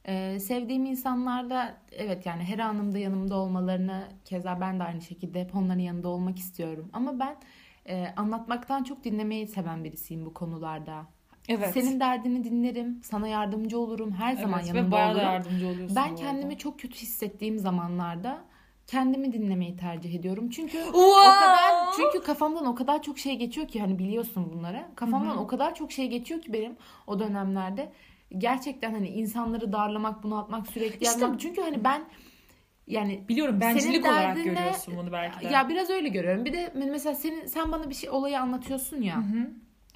Ee, 0.07 0.39
sevdiğim 0.39 0.85
insanlarla 0.85 1.77
evet 1.91 2.25
yani 2.25 2.43
her 2.43 2.59
anımda 2.59 2.97
yanımda 2.97 3.35
olmalarını 3.35 4.07
keza 4.25 4.61
ben 4.61 4.79
de 4.79 4.83
aynı 4.83 5.01
şekilde 5.01 5.41
hep 5.41 5.55
onların 5.55 5.79
yanında 5.79 6.07
olmak 6.09 6.39
istiyorum. 6.39 6.89
Ama 6.93 7.19
ben 7.19 7.35
e, 7.89 8.13
anlatmaktan 8.15 8.83
çok 8.83 9.03
dinlemeyi 9.03 9.47
seven 9.47 9.83
birisiyim 9.83 10.25
bu 10.25 10.33
konularda. 10.33 11.05
Evet. 11.49 11.73
Senin 11.73 11.99
derdini 11.99 12.43
dinlerim, 12.43 12.99
sana 13.03 13.27
yardımcı 13.27 13.79
olurum, 13.79 14.11
her 14.11 14.35
zaman 14.35 14.59
evet, 14.59 14.67
yanında 14.67 14.87
ve 14.87 14.91
bayağı 14.91 15.11
olurum. 15.11 15.23
yardımcı 15.23 15.67
oluyorsun. 15.67 15.95
Ben 15.95 16.15
kendimi 16.15 16.57
çok 16.57 16.79
kötü 16.79 16.95
hissettiğim 16.95 17.59
zamanlarda 17.59 18.41
kendimi 18.87 19.33
dinlemeyi 19.33 19.77
tercih 19.77 20.15
ediyorum. 20.15 20.49
Çünkü 20.49 20.77
o 20.79 20.83
Wow! 20.91 21.39
kadar 21.39 21.91
çünkü 21.95 22.25
kafamdan 22.25 22.65
o 22.65 22.75
kadar 22.75 23.01
çok 23.03 23.19
şey 23.19 23.35
geçiyor 23.35 23.67
ki 23.67 23.81
hani 23.81 23.99
biliyorsun 23.99 24.51
bunları. 24.53 24.85
Kafamdan 24.95 25.33
Hı 25.33 25.37
hı. 25.37 25.39
o 25.39 25.47
kadar 25.47 25.75
çok 25.75 25.91
şey 25.91 26.07
geçiyor 26.07 26.41
ki 26.41 26.53
benim 26.53 26.75
o 27.07 27.19
dönemlerde. 27.19 27.91
Gerçekten 28.37 28.91
hani 28.91 29.07
insanları 29.09 29.73
darlamak, 29.73 30.23
bunaltmak, 30.23 30.67
sürekli 30.67 31.03
İşte- 31.05 31.19
yapmak. 31.19 31.39
Çünkü 31.39 31.61
hani 31.61 31.83
ben 31.83 32.01
yani 32.87 33.23
Biliyorum 33.29 33.61
bencillik 33.61 34.05
olarak 34.05 34.37
derdinle- 34.37 34.43
görüyorsun 34.43 34.97
bunu 34.97 35.11
belki 35.11 35.45
de. 35.45 35.47
ya 35.53 35.69
biraz 35.69 35.89
öyle 35.89 36.07
görüyorum. 36.09 36.45
Bir 36.45 36.53
de 36.53 36.71
mesela 36.75 37.15
senin 37.15 37.45
sen 37.45 37.71
bana 37.71 37.89
bir 37.89 37.95
şey 37.95 38.09
olayı 38.09 38.39
anlatıyorsun 38.41 39.01
ya. 39.01 39.15
Hı 39.17 39.19
hı. 39.21 39.49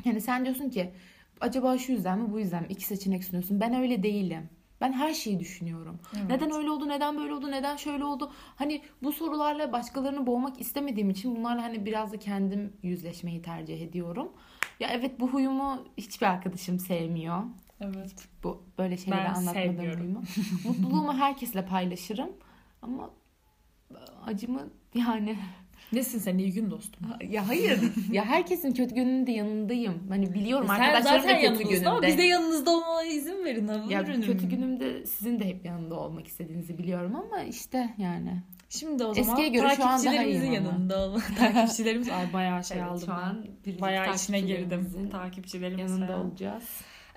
Yani 0.06 0.22
sen 0.22 0.46
diyorsun 0.46 0.70
ki 0.70 0.92
acaba 1.42 1.78
şu 1.78 1.92
yüzden 1.92 2.20
mi 2.20 2.32
bu 2.32 2.40
yüzden 2.40 2.62
mi? 2.64 2.68
İki 2.70 2.86
seçenek 2.86 3.24
sunuyorsun. 3.24 3.60
Ben 3.60 3.74
öyle 3.74 4.04
değilim. 4.04 4.50
Ben 4.82 4.94
her 4.94 5.14
şeyi 5.14 5.40
düşünüyorum. 5.40 6.00
Evet. 6.18 6.30
Neden 6.30 6.52
öyle 6.52 6.70
oldu, 6.72 6.88
neden 6.90 7.18
böyle 7.18 7.34
oldu, 7.34 7.52
neden 7.52 7.76
şöyle 7.76 8.04
oldu? 8.04 8.32
Hani 8.56 8.82
bu 9.04 9.12
sorularla 9.12 9.72
başkalarını 9.72 10.28
boğmak 10.28 10.62
istemediğim 10.62 11.10
için 11.10 11.36
bunlarla 11.36 11.64
hani 11.64 11.86
biraz 11.86 12.12
da 12.14 12.20
kendim 12.20 12.74
yüzleşmeyi 12.84 13.42
tercih 13.42 13.82
ediyorum. 13.82 14.32
Ya 14.80 14.90
evet 14.92 15.20
bu 15.20 15.28
huyumu 15.30 15.86
hiçbir 15.98 16.26
arkadaşım 16.26 16.80
sevmiyor. 16.80 17.44
Evet. 17.82 18.28
Bu 18.44 18.64
böyle 18.78 18.98
şeyleri 18.98 19.20
Ben 19.20 19.26
anlatmadığım 19.34 19.54
sevmiyorum. 19.54 20.00
huyumu. 20.02 20.24
Mutluluğumu 20.68 21.14
herkesle 21.14 21.66
paylaşırım. 21.66 22.30
Ama 22.82 23.10
acımı 24.26 24.70
yani 24.96 25.38
Nesin 25.94 26.20
sen 26.20 26.38
iyi 26.38 26.54
gün 26.54 26.72
dostum. 26.72 27.08
ya 27.30 27.48
hayır 27.48 27.80
ya 28.12 28.26
herkesin 28.26 28.72
kötü 28.74 28.96
gününde 28.96 29.32
yanındayım. 29.32 30.04
Hani 30.10 30.34
biliyorum 30.34 30.68
Sen 30.68 30.74
arkadaşlarım 30.80 31.24
da 31.24 31.28
zaten 31.34 31.54
kötü 31.54 31.70
günümde. 31.70 31.90
ama 31.90 32.02
biz 32.02 32.18
de 32.18 32.24
yanınızda 32.24 32.72
olmana 32.72 33.04
izin 33.04 33.46
verin. 33.46 33.68
Ya 33.90 34.04
ürünüm. 34.04 34.22
kötü 34.22 34.50
günümde 34.50 35.06
sizin 35.06 35.40
de 35.40 35.46
hep 35.46 35.66
yanında 35.66 35.96
olmak 35.96 36.28
istediğinizi 36.28 36.78
biliyorum 36.78 37.16
ama 37.16 37.44
işte 37.44 37.90
yani. 37.98 38.42
Şimdi 38.70 39.04
o 39.04 39.14
zaman 39.14 39.30
Eskiye 39.30 39.50
göre 39.50 39.76
takipçilerimizin 39.76 40.52
yanında 40.52 41.00
olma. 41.00 41.20
Takipçilerimiz 41.40 42.10
ay 42.10 42.34
bayağı 42.34 42.64
şey 42.64 42.78
Evet, 42.78 42.88
aldım 42.90 43.04
şu 43.06 43.14
an 43.14 43.46
Bayağı 43.82 44.16
içine 44.16 44.40
girdim. 44.40 44.70
takipçilerimizin 44.70 45.10
Takipçilerimiz 45.10 45.92
yanında 45.92 46.18
olacağız. 46.20 46.64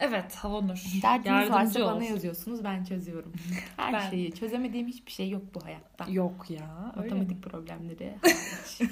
Evet 0.00 0.34
Havanur. 0.34 0.84
Derdiniz 1.02 1.26
Yardımcı 1.26 1.52
varsa 1.52 1.84
ol. 1.84 1.94
bana 1.96 2.04
yazıyorsunuz 2.04 2.64
ben 2.64 2.84
çözüyorum. 2.84 3.32
Her 3.76 3.92
Ben- 3.92 4.10
şeyi 4.10 4.32
çözemediğim 4.34 4.86
hiçbir 4.86 5.10
şey 5.12 5.30
yok 5.30 5.42
bu 5.54 5.64
hayatta. 5.64 6.06
Yok 6.10 6.46
ya. 6.50 6.92
öyle 6.96 7.14
mi? 7.14 7.18
Matematik 7.20 7.42
problemleri 7.42 8.14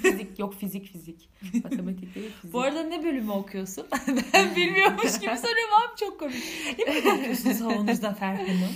fizik 0.01 0.39
yok 0.39 0.53
fizik 0.53 0.85
fizik. 0.91 1.29
Matematik 1.63 2.15
değil 2.15 2.31
fizik. 2.41 2.53
Bu 2.53 2.61
arada 2.61 2.83
ne 2.83 3.03
bölümü 3.03 3.31
okuyorsun? 3.31 3.87
ben 4.33 4.55
bilmiyormuş 4.55 5.19
gibi 5.19 5.37
soruyorum 5.37 5.73
abi 5.89 5.95
çok 5.99 6.19
komik. 6.19 6.43
Ne 6.79 6.87
bölümü 6.87 7.09
okuyorsunuz 7.11 7.61
Havanur 7.61 7.93
Zafer 7.93 8.35
Hanım? 8.35 8.73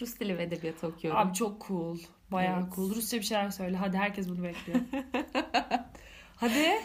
Rus 0.00 0.20
dili 0.20 0.38
ve 0.38 0.42
edebiyatı 0.42 0.86
okuyorum. 0.86 1.20
Abi 1.20 1.34
çok 1.34 1.66
cool. 1.68 1.98
Bayağı 2.32 2.60
Evet. 2.62 2.72
cool. 2.74 2.94
Rusça 2.94 3.16
bir 3.16 3.22
şeyler 3.22 3.50
söyle. 3.50 3.76
Hadi 3.76 3.96
herkes 3.96 4.28
bunu 4.28 4.42
bekliyor. 4.42 4.78
Hadi. 6.36 6.80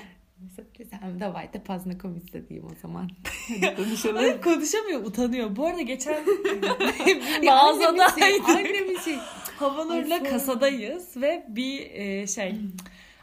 Sen 0.90 1.20
davay 1.20 1.54
da 1.54 1.64
pazna 1.64 1.98
komünist 1.98 2.34
diyeyim 2.34 2.68
o 2.72 2.76
zaman. 2.82 3.10
Konuşalım. 3.78 4.42
konuşamıyor 4.42 5.06
utanıyor. 5.06 5.56
Bu 5.56 5.66
arada 5.66 5.82
geçen 5.82 6.26
bir 7.06 7.48
mağazadaydı. 7.48 8.20
Şey. 8.20 8.98
şey. 9.04 9.16
Havalarla 9.56 10.24
kasadayız 10.24 11.18
ve 11.18 11.46
bir 11.48 11.92
e, 11.92 12.28
şey 12.28 12.52
hmm. 12.52 12.70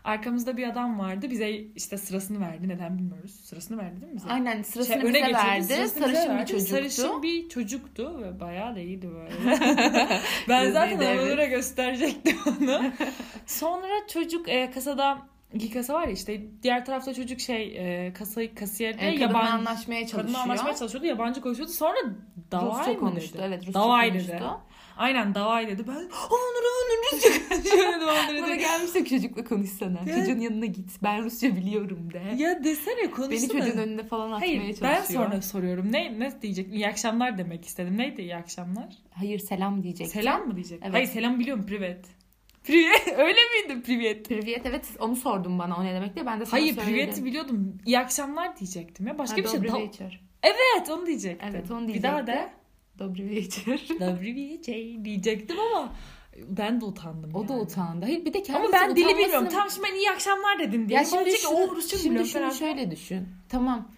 arkamızda 0.05 0.57
bir 0.57 0.69
adam 0.69 0.99
vardı. 0.99 1.31
Bize 1.31 1.51
işte 1.51 1.99
sırasını 1.99 2.41
verdi. 2.41 2.69
Neden 2.69 2.99
bilmiyoruz. 2.99 3.41
Sırasını 3.45 3.79
verdi 3.79 4.01
değil 4.01 4.13
mi 4.13 4.17
bize? 4.17 4.29
Aynen 4.29 4.63
sırasını 4.63 4.95
şey, 4.95 5.03
bize 5.03 5.19
öne 5.19 5.35
verdi. 5.35 5.65
Sırasını 5.65 5.89
sarışın 5.89 6.13
bize 6.13 6.29
verdi. 6.29 6.43
bir 6.43 6.47
çocuktu. 6.47 6.75
Sarışın 6.75 7.23
bir 7.23 7.49
çocuktu 7.49 8.21
ve 8.23 8.41
bayağı 8.41 8.77
da 8.77 8.81
iyiydi 8.81 9.09
böyle. 9.11 9.33
ben 10.49 10.71
zaten 10.71 10.99
havalara 10.99 11.45
gösterecektim 11.45 12.39
onu. 12.47 12.93
Sonra 13.47 14.07
çocuk 14.13 14.49
e, 14.49 14.71
kasada 14.71 15.19
iki 15.55 15.71
kasa 15.71 15.95
var 15.95 16.07
ya 16.07 16.13
işte 16.13 16.41
diğer 16.63 16.85
tarafta 16.85 17.15
çocuk 17.15 17.41
şey 17.41 17.77
e, 18.07 18.13
kasayı 18.13 18.55
kasiyerde 18.55 18.99
kadınla 18.99 19.21
yabancı 19.23 19.53
anlaşmaya 19.53 20.01
çalışıyor. 20.01 20.23
kadınla 20.23 20.43
anlaşmaya 20.43 20.77
çalışıyordu 20.77 21.07
yabancı 21.07 21.41
konuşuyordu 21.41 21.73
sonra 21.73 21.97
davay 22.53 22.79
Rusça 22.79 22.93
mı 22.93 22.99
konuştu. 22.99 23.35
dedi? 23.39 23.43
Evet 23.47 23.67
Rusça 23.67 23.81
Davay 23.81 24.09
konuştu. 24.11 24.33
dedi. 24.33 24.43
Aynen 24.97 25.35
davay 25.35 25.69
dedi. 25.69 25.85
Ben 25.89 25.93
Havanur 25.93 26.09
Havanur 26.11 27.13
Rusça 27.13 27.29
konuşuyor 27.49 28.43
Bana 28.43 28.55
gelmişse 28.55 29.05
çocukla 29.05 29.45
konuşsana. 29.45 29.99
Ya. 30.07 30.17
Çocuğun 30.17 30.41
yanına 30.41 30.67
git. 30.67 30.91
Ben 31.03 31.25
Rusça 31.25 31.57
biliyorum 31.57 32.13
de. 32.13 32.43
Ya 32.43 32.65
desene 32.65 33.11
konuşsana. 33.11 33.31
Beni 33.31 33.49
çocuğun 33.67 33.79
önünde 33.79 34.03
falan 34.05 34.33
atmaya 34.33 34.47
Hayır 34.47 34.61
çalışıyor. 34.77 34.93
ben 34.93 35.03
sonra 35.03 35.43
soruyorum. 35.43 35.93
Ne, 35.93 36.21
ne 36.21 36.43
diyecek? 36.43 36.75
İyi 36.75 36.89
akşamlar 36.89 37.39
demek 37.39 37.65
istedim. 37.65 37.99
Neydi 37.99 38.21
iyi 38.23 38.37
akşamlar? 38.37 38.89
Hayır 39.11 39.39
selam 39.39 39.83
diyecek. 39.83 40.09
Selam 40.09 40.47
mı 40.47 40.55
diyecek? 40.55 40.81
Evet. 40.83 40.95
Hayır 40.95 41.07
selam 41.07 41.41
biliyorum 41.41 41.67
privet. 41.67 42.05
Privet 42.69 43.09
öyle 43.19 43.39
miydi 43.41 43.83
Privet? 43.83 44.29
Privet 44.29 44.67
evet 44.67 44.87
onu 44.99 45.17
sordum 45.17 45.59
bana 45.59 45.77
o 45.77 45.85
ne 45.85 45.95
demek 45.95 46.15
diye 46.15 46.27
ben 46.27 46.41
de 46.41 46.47
sana 46.47 46.61
Hayır 46.61 46.75
söyledim. 46.75 47.25
Biliyordum. 47.25 47.79
İyi 47.87 47.99
akşamlar 47.99 48.57
diyecektim 48.57 49.07
ya. 49.07 49.19
Başka 49.19 49.37
ha, 49.37 49.45
bir 49.45 49.49
şey. 49.49 49.63
Da... 49.63 49.79
Evet 50.43 50.91
onu 50.91 51.07
diyecektim. 51.07 51.49
Evet 51.53 51.71
onu 51.71 51.89
diyecektim. 51.89 51.95
Bir 51.95 52.03
daha 52.03 52.27
da. 52.27 52.51
Dobri 52.99 53.31
večer. 53.31 53.89
Dobri 54.01 54.37
večer 54.37 55.05
diyecektim 55.05 55.57
ama 55.61 55.93
ben 56.49 56.81
de 56.81 56.85
utandım. 56.85 57.31
O 57.35 57.39
yani. 57.39 57.49
da 57.49 57.55
utandı. 57.55 58.05
Hayır 58.05 58.25
bir 58.25 58.33
de 58.33 58.43
kendisi 58.43 58.77
Ama 58.77 58.89
ben 58.89 58.97
dili 58.97 59.09
bilmiyorum. 59.09 59.49
Tamam 59.51 59.71
şimdi 59.71 59.87
ben 59.91 59.95
iyi 59.95 60.11
akşamlar 60.11 60.59
dedim 60.59 60.89
diye. 60.89 60.99
Ya 60.99 61.05
şimdi, 61.05 61.31
şunu, 61.31 61.53
o, 61.53 61.81
şimdi, 61.81 62.03
şimdi 62.03 62.29
şunu 62.29 62.53
şöyle 62.53 62.91
düşün. 62.91 63.29
Tamam 63.49 63.89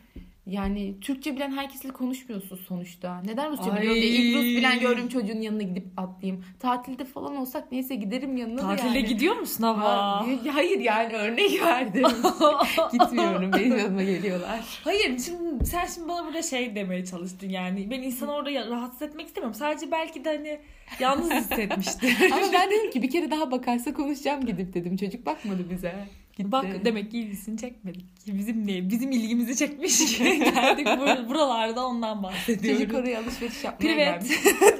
yani 0.46 1.00
Türkçe 1.00 1.36
bilen 1.36 1.50
herkesle 1.52 1.88
konuşmuyorsun 1.88 2.56
sonuçta. 2.56 3.22
Neden 3.24 3.52
Rusça 3.52 3.72
Ay. 3.72 3.78
biliyorum 3.80 4.02
diye 4.02 4.10
ilk 4.10 4.36
Rus 4.36 4.44
bilen 4.44 4.80
gördüğüm 4.80 5.08
çocuğun 5.08 5.40
yanına 5.40 5.62
gidip 5.62 5.86
atlayayım. 5.96 6.44
Tatilde 6.60 7.04
falan 7.04 7.36
olsak 7.36 7.72
neyse 7.72 7.94
giderim 7.94 8.36
yanına 8.36 8.58
da 8.62 8.76
Tatile 8.76 8.98
yani. 8.98 9.08
gidiyor 9.08 9.36
musun 9.36 9.64
ama? 9.64 9.84
Ha, 9.84 10.26
Hayır 10.52 10.80
yani 10.80 11.12
örnek 11.12 11.62
verdim. 11.62 12.02
Gitmiyorum 12.92 13.50
benim 13.52 13.78
yanıma 13.78 14.02
geliyorlar. 14.02 14.60
Hayır 14.84 15.18
şimdi 15.18 15.66
sen 15.66 15.86
şimdi 15.86 16.08
bana 16.08 16.26
burada 16.26 16.42
şey 16.42 16.74
demeye 16.74 17.04
çalıştın 17.04 17.48
yani. 17.48 17.90
Ben 17.90 18.02
insanı 18.02 18.32
orada 18.32 18.70
rahatsız 18.70 19.02
etmek 19.02 19.26
istemiyorum. 19.26 19.58
Sadece 19.58 19.90
belki 19.90 20.24
de 20.24 20.36
hani 20.36 20.60
yalnız 21.00 21.30
hissetmiştir. 21.30 22.16
Ama 22.32 22.52
ben 22.52 22.70
dedim 22.70 22.90
ki 22.90 23.02
bir 23.02 23.10
kere 23.10 23.30
daha 23.30 23.50
bakarsa 23.50 23.92
konuşacağım 23.92 24.46
gidip 24.46 24.74
dedim. 24.74 24.96
Çocuk 24.96 25.26
bakmadı 25.26 25.70
bize. 25.70 25.94
Gitti. 26.42 26.52
Bak 26.52 26.84
demek 26.84 27.10
ki 27.10 27.18
ilgisini 27.18 27.58
çekmedik. 27.58 28.04
Bizim 28.26 28.66
ne? 28.66 28.90
Bizim 28.90 29.10
ilgimizi 29.10 29.56
çekmiş. 29.56 30.18
Geldik 30.18 30.86
bur- 30.86 31.28
buralarda 31.28 31.86
ondan 31.86 32.22
bahsediyoruz. 32.22 32.80
Çocuk 32.80 32.96
oraya 32.98 33.20
alışveriş 33.20 33.64
yapmaya 33.64 33.88
Privet. 33.88 34.22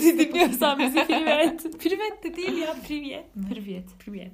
Dinliyorsan 0.29 0.79
bizi 0.79 1.05
privet. 1.07 1.79
Privet 1.81 2.25
de 2.25 2.37
değil 2.37 2.57
ya 2.59 2.76
privet? 2.88 3.25
Privet. 3.50 3.99
Privet. 3.99 4.33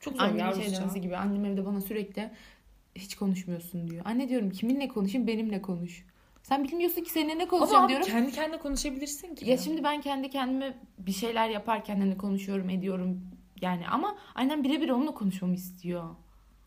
Çok 0.00 0.14
zor 0.16 0.22
Annemin 0.22 0.52
şey 0.52 0.72
demesi 0.72 1.00
gibi. 1.00 1.16
Annem 1.16 1.44
evde 1.44 1.66
bana 1.66 1.80
sürekli 1.80 2.30
hiç 2.94 3.14
konuşmuyorsun 3.16 3.88
diyor. 3.88 4.02
Anne 4.06 4.28
diyorum 4.28 4.50
kiminle 4.50 4.88
konuşayım 4.88 5.26
benimle 5.26 5.62
konuş. 5.62 6.04
Sen 6.42 6.64
bilmiyorsun 6.64 7.02
ki 7.02 7.10
seninle 7.10 7.38
ne 7.38 7.42
Ama 7.42 7.50
konuşacağım 7.50 7.84
abi 7.84 7.88
diyorum. 7.88 8.06
kendi 8.06 8.32
kendine 8.32 8.58
konuşabilirsin 8.58 9.34
ki. 9.34 9.50
Ya 9.50 9.58
şimdi 9.58 9.84
ben 9.84 10.00
kendi 10.00 10.30
kendime 10.30 10.78
bir 10.98 11.12
şeyler 11.12 11.48
yaparken 11.48 12.00
hani 12.00 12.16
konuşuyorum 12.16 12.70
ediyorum 12.70 13.20
yani 13.60 13.88
ama 13.88 14.16
annem 14.34 14.64
birebir 14.64 14.88
onunla 14.88 15.14
konuşmamı 15.14 15.54
istiyor. 15.54 16.04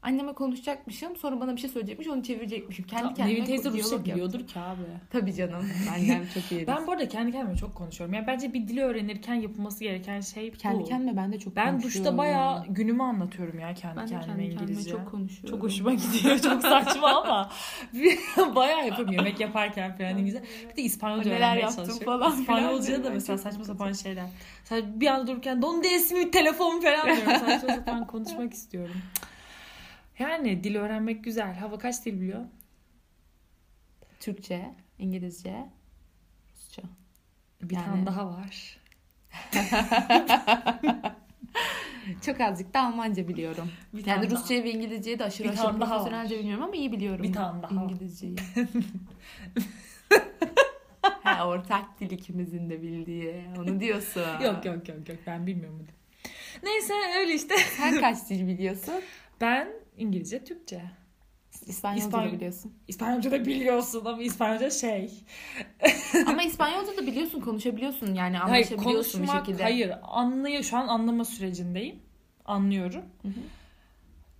Anneme 0.01 0.33
konuşacakmışım 0.33 1.15
sonra 1.15 1.39
bana 1.41 1.55
bir 1.55 1.61
şey 1.61 1.69
söyleyecekmiş 1.69 2.07
onu 2.07 2.23
çevirecekmişim. 2.23 2.85
Kendi 2.87 3.13
kendime 3.13 3.35
Nevin 3.35 3.45
teyze 3.45 3.69
Rusça 3.69 4.05
biliyordur 4.05 4.47
ki 4.47 4.59
abi. 4.59 4.81
Tabii 5.09 5.33
canım. 5.33 5.69
Annem 5.95 6.27
çok 6.33 6.51
iyi. 6.51 6.67
Ben 6.67 6.87
bu 6.87 6.91
arada 6.91 7.07
kendi 7.07 7.31
kendime 7.31 7.55
çok 7.57 7.75
konuşuyorum. 7.75 8.13
Yani 8.13 8.27
bence 8.27 8.53
bir 8.53 8.67
dili 8.67 8.83
öğrenirken 8.83 9.33
yapılması 9.33 9.83
gereken 9.83 10.21
şey 10.21 10.53
bu. 10.53 10.57
kendi 10.57 10.83
kendime 10.83 11.17
ben 11.17 11.33
de 11.33 11.39
çok 11.39 11.55
ben 11.55 11.71
konuşuyorum. 11.71 12.03
duşta 12.03 12.17
bayağı 12.17 12.65
günümü 12.67 13.03
anlatıyorum 13.03 13.59
ya 13.59 13.73
kendi 13.73 13.97
ben 13.97 14.05
de 14.07 14.09
kendime 14.09 14.25
kendi 14.27 14.49
kendime 14.49 14.63
İngilizce. 14.63 14.91
çok 14.91 15.11
konuşuyorum. 15.11 15.49
Çok 15.59 15.63
hoşuma 15.63 15.93
gidiyor. 15.93 16.39
Çok 16.39 16.61
saçma 16.61 17.07
ama 17.09 17.49
bayağı 18.55 18.87
yapıyorum 18.87 19.13
yemek 19.13 19.39
yaparken 19.39 19.97
falan 19.97 20.17
İngilizce. 20.17 20.43
Bir 20.71 20.75
de 20.77 20.81
İspanyolca 20.81 21.29
Neler 21.29 21.37
öğrenmeye 21.37 21.61
yaptım 21.61 21.85
çalışıyorum. 21.85 22.19
falan 22.19 22.39
İspanyolca 22.39 23.03
da 23.03 23.09
mesela 23.09 23.37
saçma 23.37 23.63
sapan 23.63 23.93
şeyler. 23.93 24.25
Mesela 24.61 24.99
bir 24.99 25.07
anda 25.07 25.27
dururken 25.27 25.61
donde 25.61 25.87
es 25.87 26.11
mi 26.11 26.31
telefon 26.31 26.81
falan 26.81 27.05
diyorum. 27.05 27.31
Saçma 27.39 27.69
sapan 27.75 28.07
konuşmak 28.07 28.53
istiyorum. 28.53 28.95
Yani 30.19 30.63
dil 30.63 30.75
öğrenmek 30.75 31.23
güzel. 31.23 31.55
Hava 31.55 31.77
kaç 31.77 32.05
dil 32.05 32.21
biliyor? 32.21 32.45
Türkçe, 34.19 34.75
İngilizce, 34.99 35.69
Rusça. 36.55 36.81
Bir 37.61 37.75
Yani- 37.75 37.85
tane 37.85 38.05
daha 38.05 38.27
var. 38.27 38.79
Çok 42.25 42.41
azıcık 42.41 42.73
da 42.73 42.81
Almanca 42.83 43.27
biliyorum. 43.27 43.71
Bir 43.93 44.05
Yani. 44.05 44.29
Rusçayı 44.31 44.63
ve 44.63 44.71
İngilizceyi 44.71 45.19
de 45.19 45.23
aşırı 45.23 45.47
Bir 45.47 45.53
aşırı 45.53 45.63
daha 45.65 45.73
var. 45.73 45.79
profesyonelce 45.89 46.39
bilmiyorum 46.39 46.63
ama 46.63 46.75
iyi 46.75 46.91
biliyorum. 46.91 47.23
Bir 47.23 47.33
tane 47.33 47.63
daha. 47.63 47.83
İngilizceyi. 47.83 48.35
ha, 51.23 51.47
ortak 51.47 51.99
dil 51.99 52.11
ikimizin 52.11 52.69
de 52.69 52.81
bildiği. 52.81 53.43
Onu 53.57 53.79
diyorsun. 53.79 54.21
Yok 54.43 54.65
yok 54.65 54.87
yok 54.89 55.09
yok 55.09 55.17
ben 55.27 55.47
bilmiyorum. 55.47 55.87
Neyse 56.63 56.93
öyle 57.19 57.33
işte. 57.33 57.55
Sen 57.57 57.99
kaç 58.01 58.29
dil 58.29 58.47
biliyorsun? 58.47 58.95
Ben 59.41 59.67
İngilizce, 59.99 60.43
Türkçe. 60.43 60.81
İspanyolca 61.67 62.07
İspany- 62.07 62.29
da 62.29 62.33
biliyorsun. 62.33 62.73
İspanyolca 62.87 63.31
da 63.31 63.45
biliyorsun 63.45 64.05
ama 64.05 64.21
İspanyolca 64.23 64.69
şey. 64.69 65.11
Ama 66.27 66.43
İspanyolca 66.43 66.97
da 66.97 67.07
biliyorsun, 67.07 67.41
konuşabiliyorsun 67.41 68.13
yani 68.13 68.37
Hayır 68.37 68.55
anlaşabiliyorsun 68.65 69.21
bir 69.21 69.27
konuşmak 69.27 69.45
şekilde. 69.45 69.63
hayır 69.63 69.91
anlıyor 70.03 70.63
şu 70.63 70.77
an 70.77 70.87
anlama 70.87 71.25
sürecindeyim. 71.25 71.99
Anlıyorum. 72.45 73.03
Hı 73.21 73.27
hı. 73.27 73.31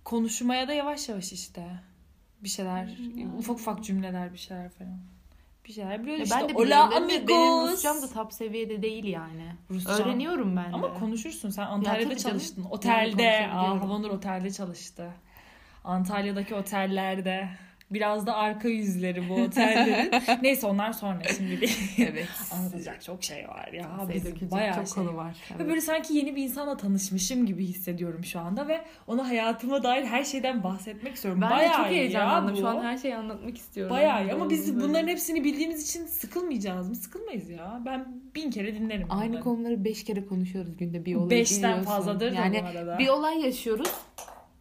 Konuşmaya 0.04 0.68
da 0.68 0.72
yavaş 0.72 1.08
yavaş 1.08 1.32
işte. 1.32 1.66
Bir 2.40 2.48
şeyler 2.48 2.86
Hmm. 2.86 3.38
ufak 3.38 3.56
ufak 3.56 3.84
cümleler 3.84 4.32
bir 4.32 4.38
şeyler 4.38 4.70
falan. 4.70 4.98
Bir 5.64 5.72
şeyler 5.72 6.02
biliyoruz 6.02 6.18
Ya 6.20 6.24
işte. 6.24 6.36
ben 6.40 6.48
de 6.48 6.52
Hola 6.52 6.64
biliyorum 6.64 7.08
benim, 7.08 7.20
amigos. 7.20 7.72
Rusçam 7.72 8.02
da 8.02 8.08
top 8.08 8.32
seviyede 8.32 8.82
değil 8.82 9.04
yani. 9.04 9.54
Rusça. 9.70 9.92
Öğreniyorum 9.92 10.56
ben 10.56 10.70
de. 10.72 10.74
Ama 10.76 10.94
konuşursun. 10.94 11.50
Sen 11.50 11.66
Antalya'da 11.66 12.16
canım. 12.16 12.18
çalıştın. 12.38 12.62
Yani 12.62 12.72
Otelde. 12.72 13.28
Aa, 13.30 13.38
konuşabiliyorum. 13.40 13.80
Havanur 13.80 14.10
otelde 14.10 14.50
çalıştı. 14.52 15.10
Antalya'daki 15.84 16.54
otellerde. 16.54 17.48
Biraz 17.90 18.26
da 18.26 18.34
arka 18.36 18.68
yüzleri 18.68 19.28
bu 19.28 19.34
otellerin. 19.34 20.10
Neyse 20.42 20.66
onlar 20.66 20.92
sonra 20.92 21.22
şimdi 21.36 21.60
değil. 21.60 21.78
Evet. 21.98 22.28
Anlatacak 22.52 23.02
çok 23.02 23.24
şey 23.24 23.48
var 23.48 23.68
ya. 23.72 23.90
Bizim 24.14 24.50
bayağı 24.50 24.74
çok 24.74 24.86
şey 24.88 24.94
konu 24.94 25.16
var. 25.16 25.30
Ve 25.30 25.54
Evet. 25.56 25.68
böyle 25.68 25.80
sanki 25.80 26.14
yeni 26.14 26.36
bir 26.36 26.42
insanla 26.42 26.76
tanışmışım 26.76 27.46
gibi 27.46 27.66
hissediyorum 27.66 28.24
şu 28.24 28.40
anda 28.40 28.68
ve 28.68 28.84
ona 29.06 29.28
hayatıma 29.28 29.82
dair 29.82 30.04
her 30.04 30.24
şeyden 30.24 30.62
bahsetmek 30.62 31.14
istiyorum. 31.14 31.40
Ben 31.40 31.50
bayağı 31.50 31.72
de 31.72 31.76
çok 31.76 31.86
heyecanlandım. 31.86 32.56
Şu 32.56 32.68
an 32.68 32.82
her 32.84 32.98
şeyi 32.98 33.16
anlatmak 33.16 33.56
istiyorum. 33.56 33.96
Bayağı 33.96 34.24
iyi 34.24 34.32
ama 34.32 34.50
biz 34.50 34.80
bunların 34.80 35.08
hepsini 35.08 35.44
bildiğimiz 35.44 35.88
için 35.88 36.06
sıkılmayacağız 36.06 36.88
mı? 36.88 36.94
Sıkılmayız 36.96 37.50
ya. 37.50 37.80
Ben 37.86 38.08
bin 38.34 38.50
kere 38.50 38.74
dinlerim. 38.74 39.06
Aynı 39.10 39.28
bunları. 39.30 39.42
konuları 39.44 39.84
beş 39.84 40.04
kere 40.04 40.26
konuşuyoruz 40.26 40.76
günde 40.76 41.04
bir 41.04 41.14
olay 41.14 41.30
Beşten 41.30 41.82
fazladır 41.82 42.32
yani 42.32 42.62
bu 42.62 42.66
arada. 42.78 42.98
bir 42.98 43.08
olay 43.08 43.40
yaşıyoruz. 43.40 43.90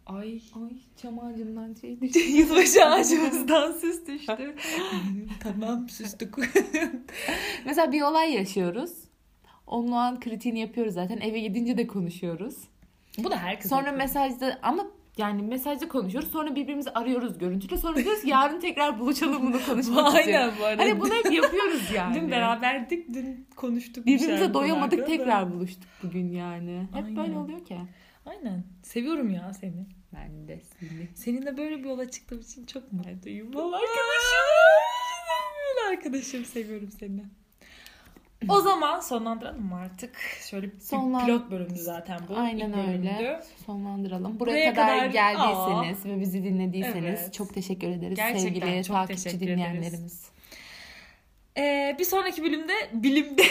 Ay. 0.09 0.41
Ay 0.55 0.69
çam 1.01 1.19
ağacından 1.19 1.73
şey 1.73 2.01
düştü. 2.01 2.19
Yılbaşı 2.29 2.85
ağacımızdan 2.85 3.71
süs 3.71 4.07
düştü. 4.07 4.55
tamam 5.43 5.89
süstük. 5.89 6.35
Mesela 7.65 7.91
bir 7.91 8.01
olay 8.01 8.33
yaşıyoruz. 8.33 8.91
Onun 9.67 9.91
o 9.91 9.95
an 9.95 10.19
kritiğini 10.19 10.59
yapıyoruz 10.59 10.93
zaten. 10.93 11.19
Eve 11.19 11.39
gidince 11.39 11.77
de 11.77 11.87
konuşuyoruz. 11.87 12.55
Bu 13.17 13.31
da 13.31 13.37
herkes 13.37 13.69
Sonra 13.69 13.81
yapıyor. 13.81 13.97
mesajda 13.97 14.59
ama 14.63 14.87
yani 15.17 15.43
mesajda 15.43 15.87
konuşuyoruz. 15.87 16.31
Sonra 16.31 16.55
birbirimizi 16.55 16.89
arıyoruz 16.89 17.37
görüntülü. 17.37 17.77
Sonra 17.77 17.95
diyoruz 17.95 18.25
yarın 18.25 18.59
tekrar 18.59 18.99
buluşalım 18.99 19.41
bunu 19.41 19.65
konuşmak 19.65 20.07
için. 20.07 20.33
Aynen 20.33 20.51
bu 20.59 20.65
arada. 20.65 20.83
Hani 20.83 20.99
bunu 20.99 21.13
hep 21.13 21.31
yapıyoruz 21.31 21.91
yani. 21.95 22.15
Dün 22.15 22.31
beraberdik, 22.31 23.13
dün 23.13 23.47
konuştuk. 23.55 24.05
Birbirimize 24.05 24.53
doyamadık 24.53 25.07
tekrar 25.07 25.53
buluştuk 25.53 25.89
bugün 26.03 26.31
yani. 26.31 26.87
Hep 26.93 27.03
Aynen. 27.03 27.15
böyle 27.15 27.37
oluyor 27.37 27.65
ki. 27.65 27.77
Aynen. 28.25 28.63
Seviyorum 28.83 29.29
ya 29.29 29.53
seni. 29.53 29.98
Ben 30.13 30.47
de 30.47 30.61
seni. 30.79 31.07
Seninle 31.15 31.57
böyle 31.57 31.77
bir 31.79 31.83
yola 31.89 32.11
çıktığım 32.11 32.39
için 32.39 32.65
çok 32.65 32.93
mutluyum. 32.93 33.47
Arkadaşım. 33.47 33.89
Böyle 35.67 35.89
arkadaşım 35.97 36.45
seviyorum 36.45 36.89
seni. 36.99 37.23
O 38.49 38.61
zaman 38.61 38.99
sonlandıralım 38.99 39.65
mı 39.65 39.75
artık? 39.75 40.15
Şöyle 40.49 40.71
bir 40.71 40.79
Sonlan- 40.79 41.25
pilot 41.25 41.51
bölümdü 41.51 41.75
zaten 41.79 42.19
bu. 42.29 42.35
Aynen 42.37 42.69
İlk 42.69 42.77
öyle. 42.77 42.87
bölümdü. 42.87 43.39
Sonlandıralım. 43.65 44.39
Buraya, 44.39 44.51
Buraya 44.51 44.73
kadar, 44.73 44.97
kadar- 44.99 45.09
geldiyseniz 45.09 46.05
ve 46.05 46.19
bizi 46.21 46.43
dinlediyseniz 46.43 47.19
Evet. 47.21 47.33
çok 47.33 47.53
teşekkür 47.53 47.87
ederiz 47.87 48.15
Gerçekten 48.15 48.43
sevgili 48.49 48.83
çok 48.83 48.95
takipçi 48.95 49.23
teşekkür 49.23 49.47
dinleyenlerimiz. 49.47 50.29
Ee, 51.57 51.95
bir 51.99 52.05
sonraki 52.05 52.43
bölümde 52.43 52.73
bilimde 52.93 53.43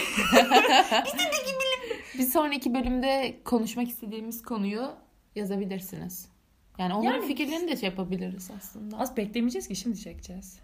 Bir 2.19 2.23
sonraki 2.27 2.75
bölümde 2.75 3.37
konuşmak 3.45 3.89
istediğimiz 3.89 4.43
konuyu 4.43 4.91
yazabilirsiniz. 5.35 6.29
Yani 6.79 6.95
onların 6.95 7.15
Yani- 7.17 7.27
fikirlerini 7.27 7.71
de 7.71 7.77
şey 7.77 7.89
yapabiliriz 7.89 8.51
aslında. 8.59 8.99
az 8.99 9.17
beklemeyeceğiz 9.17 9.69
ki 9.69 9.77
şimdi 9.77 10.01
çekeceğiz. 10.01 10.59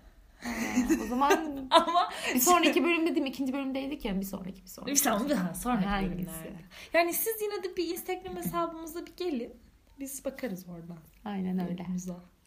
O 1.05 1.07
zaman 1.07 1.67
Ama 1.71 2.11
bir 2.35 2.41
sonraki 2.41 2.85
bölüm 2.85 3.07
dedim 3.07 3.27
ikinci 3.27 3.53
bölümdeydik 3.53 4.05
ya 4.05 4.21
bir 4.21 4.25
sonraki 4.27 4.63
bir 4.63 4.69
sonraki. 4.69 4.91
bir 4.93 4.97
sonraki, 4.97 5.35
ha, 5.35 5.55
sonraki 5.55 5.87
Hangisi? 5.87 6.13
bölümlerde. 6.13 6.53
Yani 6.93 7.15
siz 7.15 7.35
yine 7.43 7.63
de 7.63 7.77
bir 7.77 7.89
Instagram 7.89 8.37
hesabımıza 8.37 9.07
bir 9.07 9.13
gelin. 9.17 9.53
Biz 10.01 10.25
bakarız 10.25 10.67
oradan. 10.69 10.99
Aynen 11.25 11.71
öyle. 11.71 11.87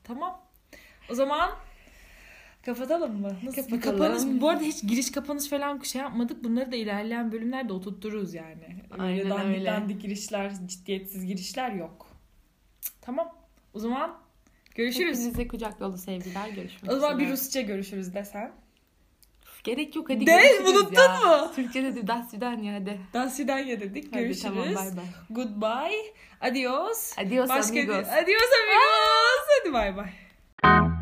Tamam. 0.04 0.42
O 1.12 1.16
zaman 1.16 1.50
kapatalım 2.66 3.22
mı? 3.22 3.36
Nasıl 3.44 3.62
Kapatalım. 3.70 3.98
kapanış? 4.00 4.42
Bu 4.42 4.50
arada 4.50 4.64
hiç 4.64 4.82
giriş 4.84 5.12
kapanış 5.12 5.50
falan 5.50 5.80
şey 5.80 6.02
yapmadık. 6.02 6.44
Bunları 6.44 6.72
da 6.72 6.76
ilerleyen 6.76 7.32
bölümlerde 7.32 7.74
oturttururuz 7.74 8.34
yani. 8.34 8.84
Aynen 9.00 9.46
öyle. 9.48 9.66
dandik 9.66 10.02
girişler, 10.02 10.54
ciddiyetsiz 10.68 11.26
girişler 11.26 11.72
yok. 11.72 12.08
Tamam. 13.02 13.36
O 13.78 13.80
zaman 13.80 14.18
görüşürüz. 14.76 15.20
Hepinize 15.20 15.48
kucak 15.48 15.80
dolu 15.80 15.98
sevgiler. 15.98 16.50
Görüşmek 16.50 16.92
O 16.92 16.96
zaman 17.00 17.16
üzere. 17.18 17.28
bir 17.28 17.34
Rusça 17.34 17.62
görüşürüz 17.62 18.14
desen. 18.14 18.52
Gerek 19.64 19.96
yok 19.96 20.10
hadi 20.10 20.28
De, 20.28 20.62
unuttun 20.68 21.02
ya. 21.02 21.20
mu? 21.20 21.52
Türkçe'de 21.56 21.96
de 21.96 22.08
das 22.08 22.32
fidan 22.32 22.58
ya 22.64 22.74
hadi. 22.76 23.00
Dansidanya 23.14 23.80
dedik. 23.80 24.08
Hadi 24.12 24.22
Görüşürüz. 24.22 24.42
tamam 24.44 24.66
bay 24.76 24.98
bay. 24.98 25.06
Goodbye. 25.30 26.14
Adios. 26.42 27.14
Adios 27.18 27.50
Başka 27.50 27.72
amigos. 27.72 27.96
Adios 28.08 28.50
amigos. 28.62 29.48
Hadi 29.64 29.74
bay 29.74 29.98
bay. 29.98 30.97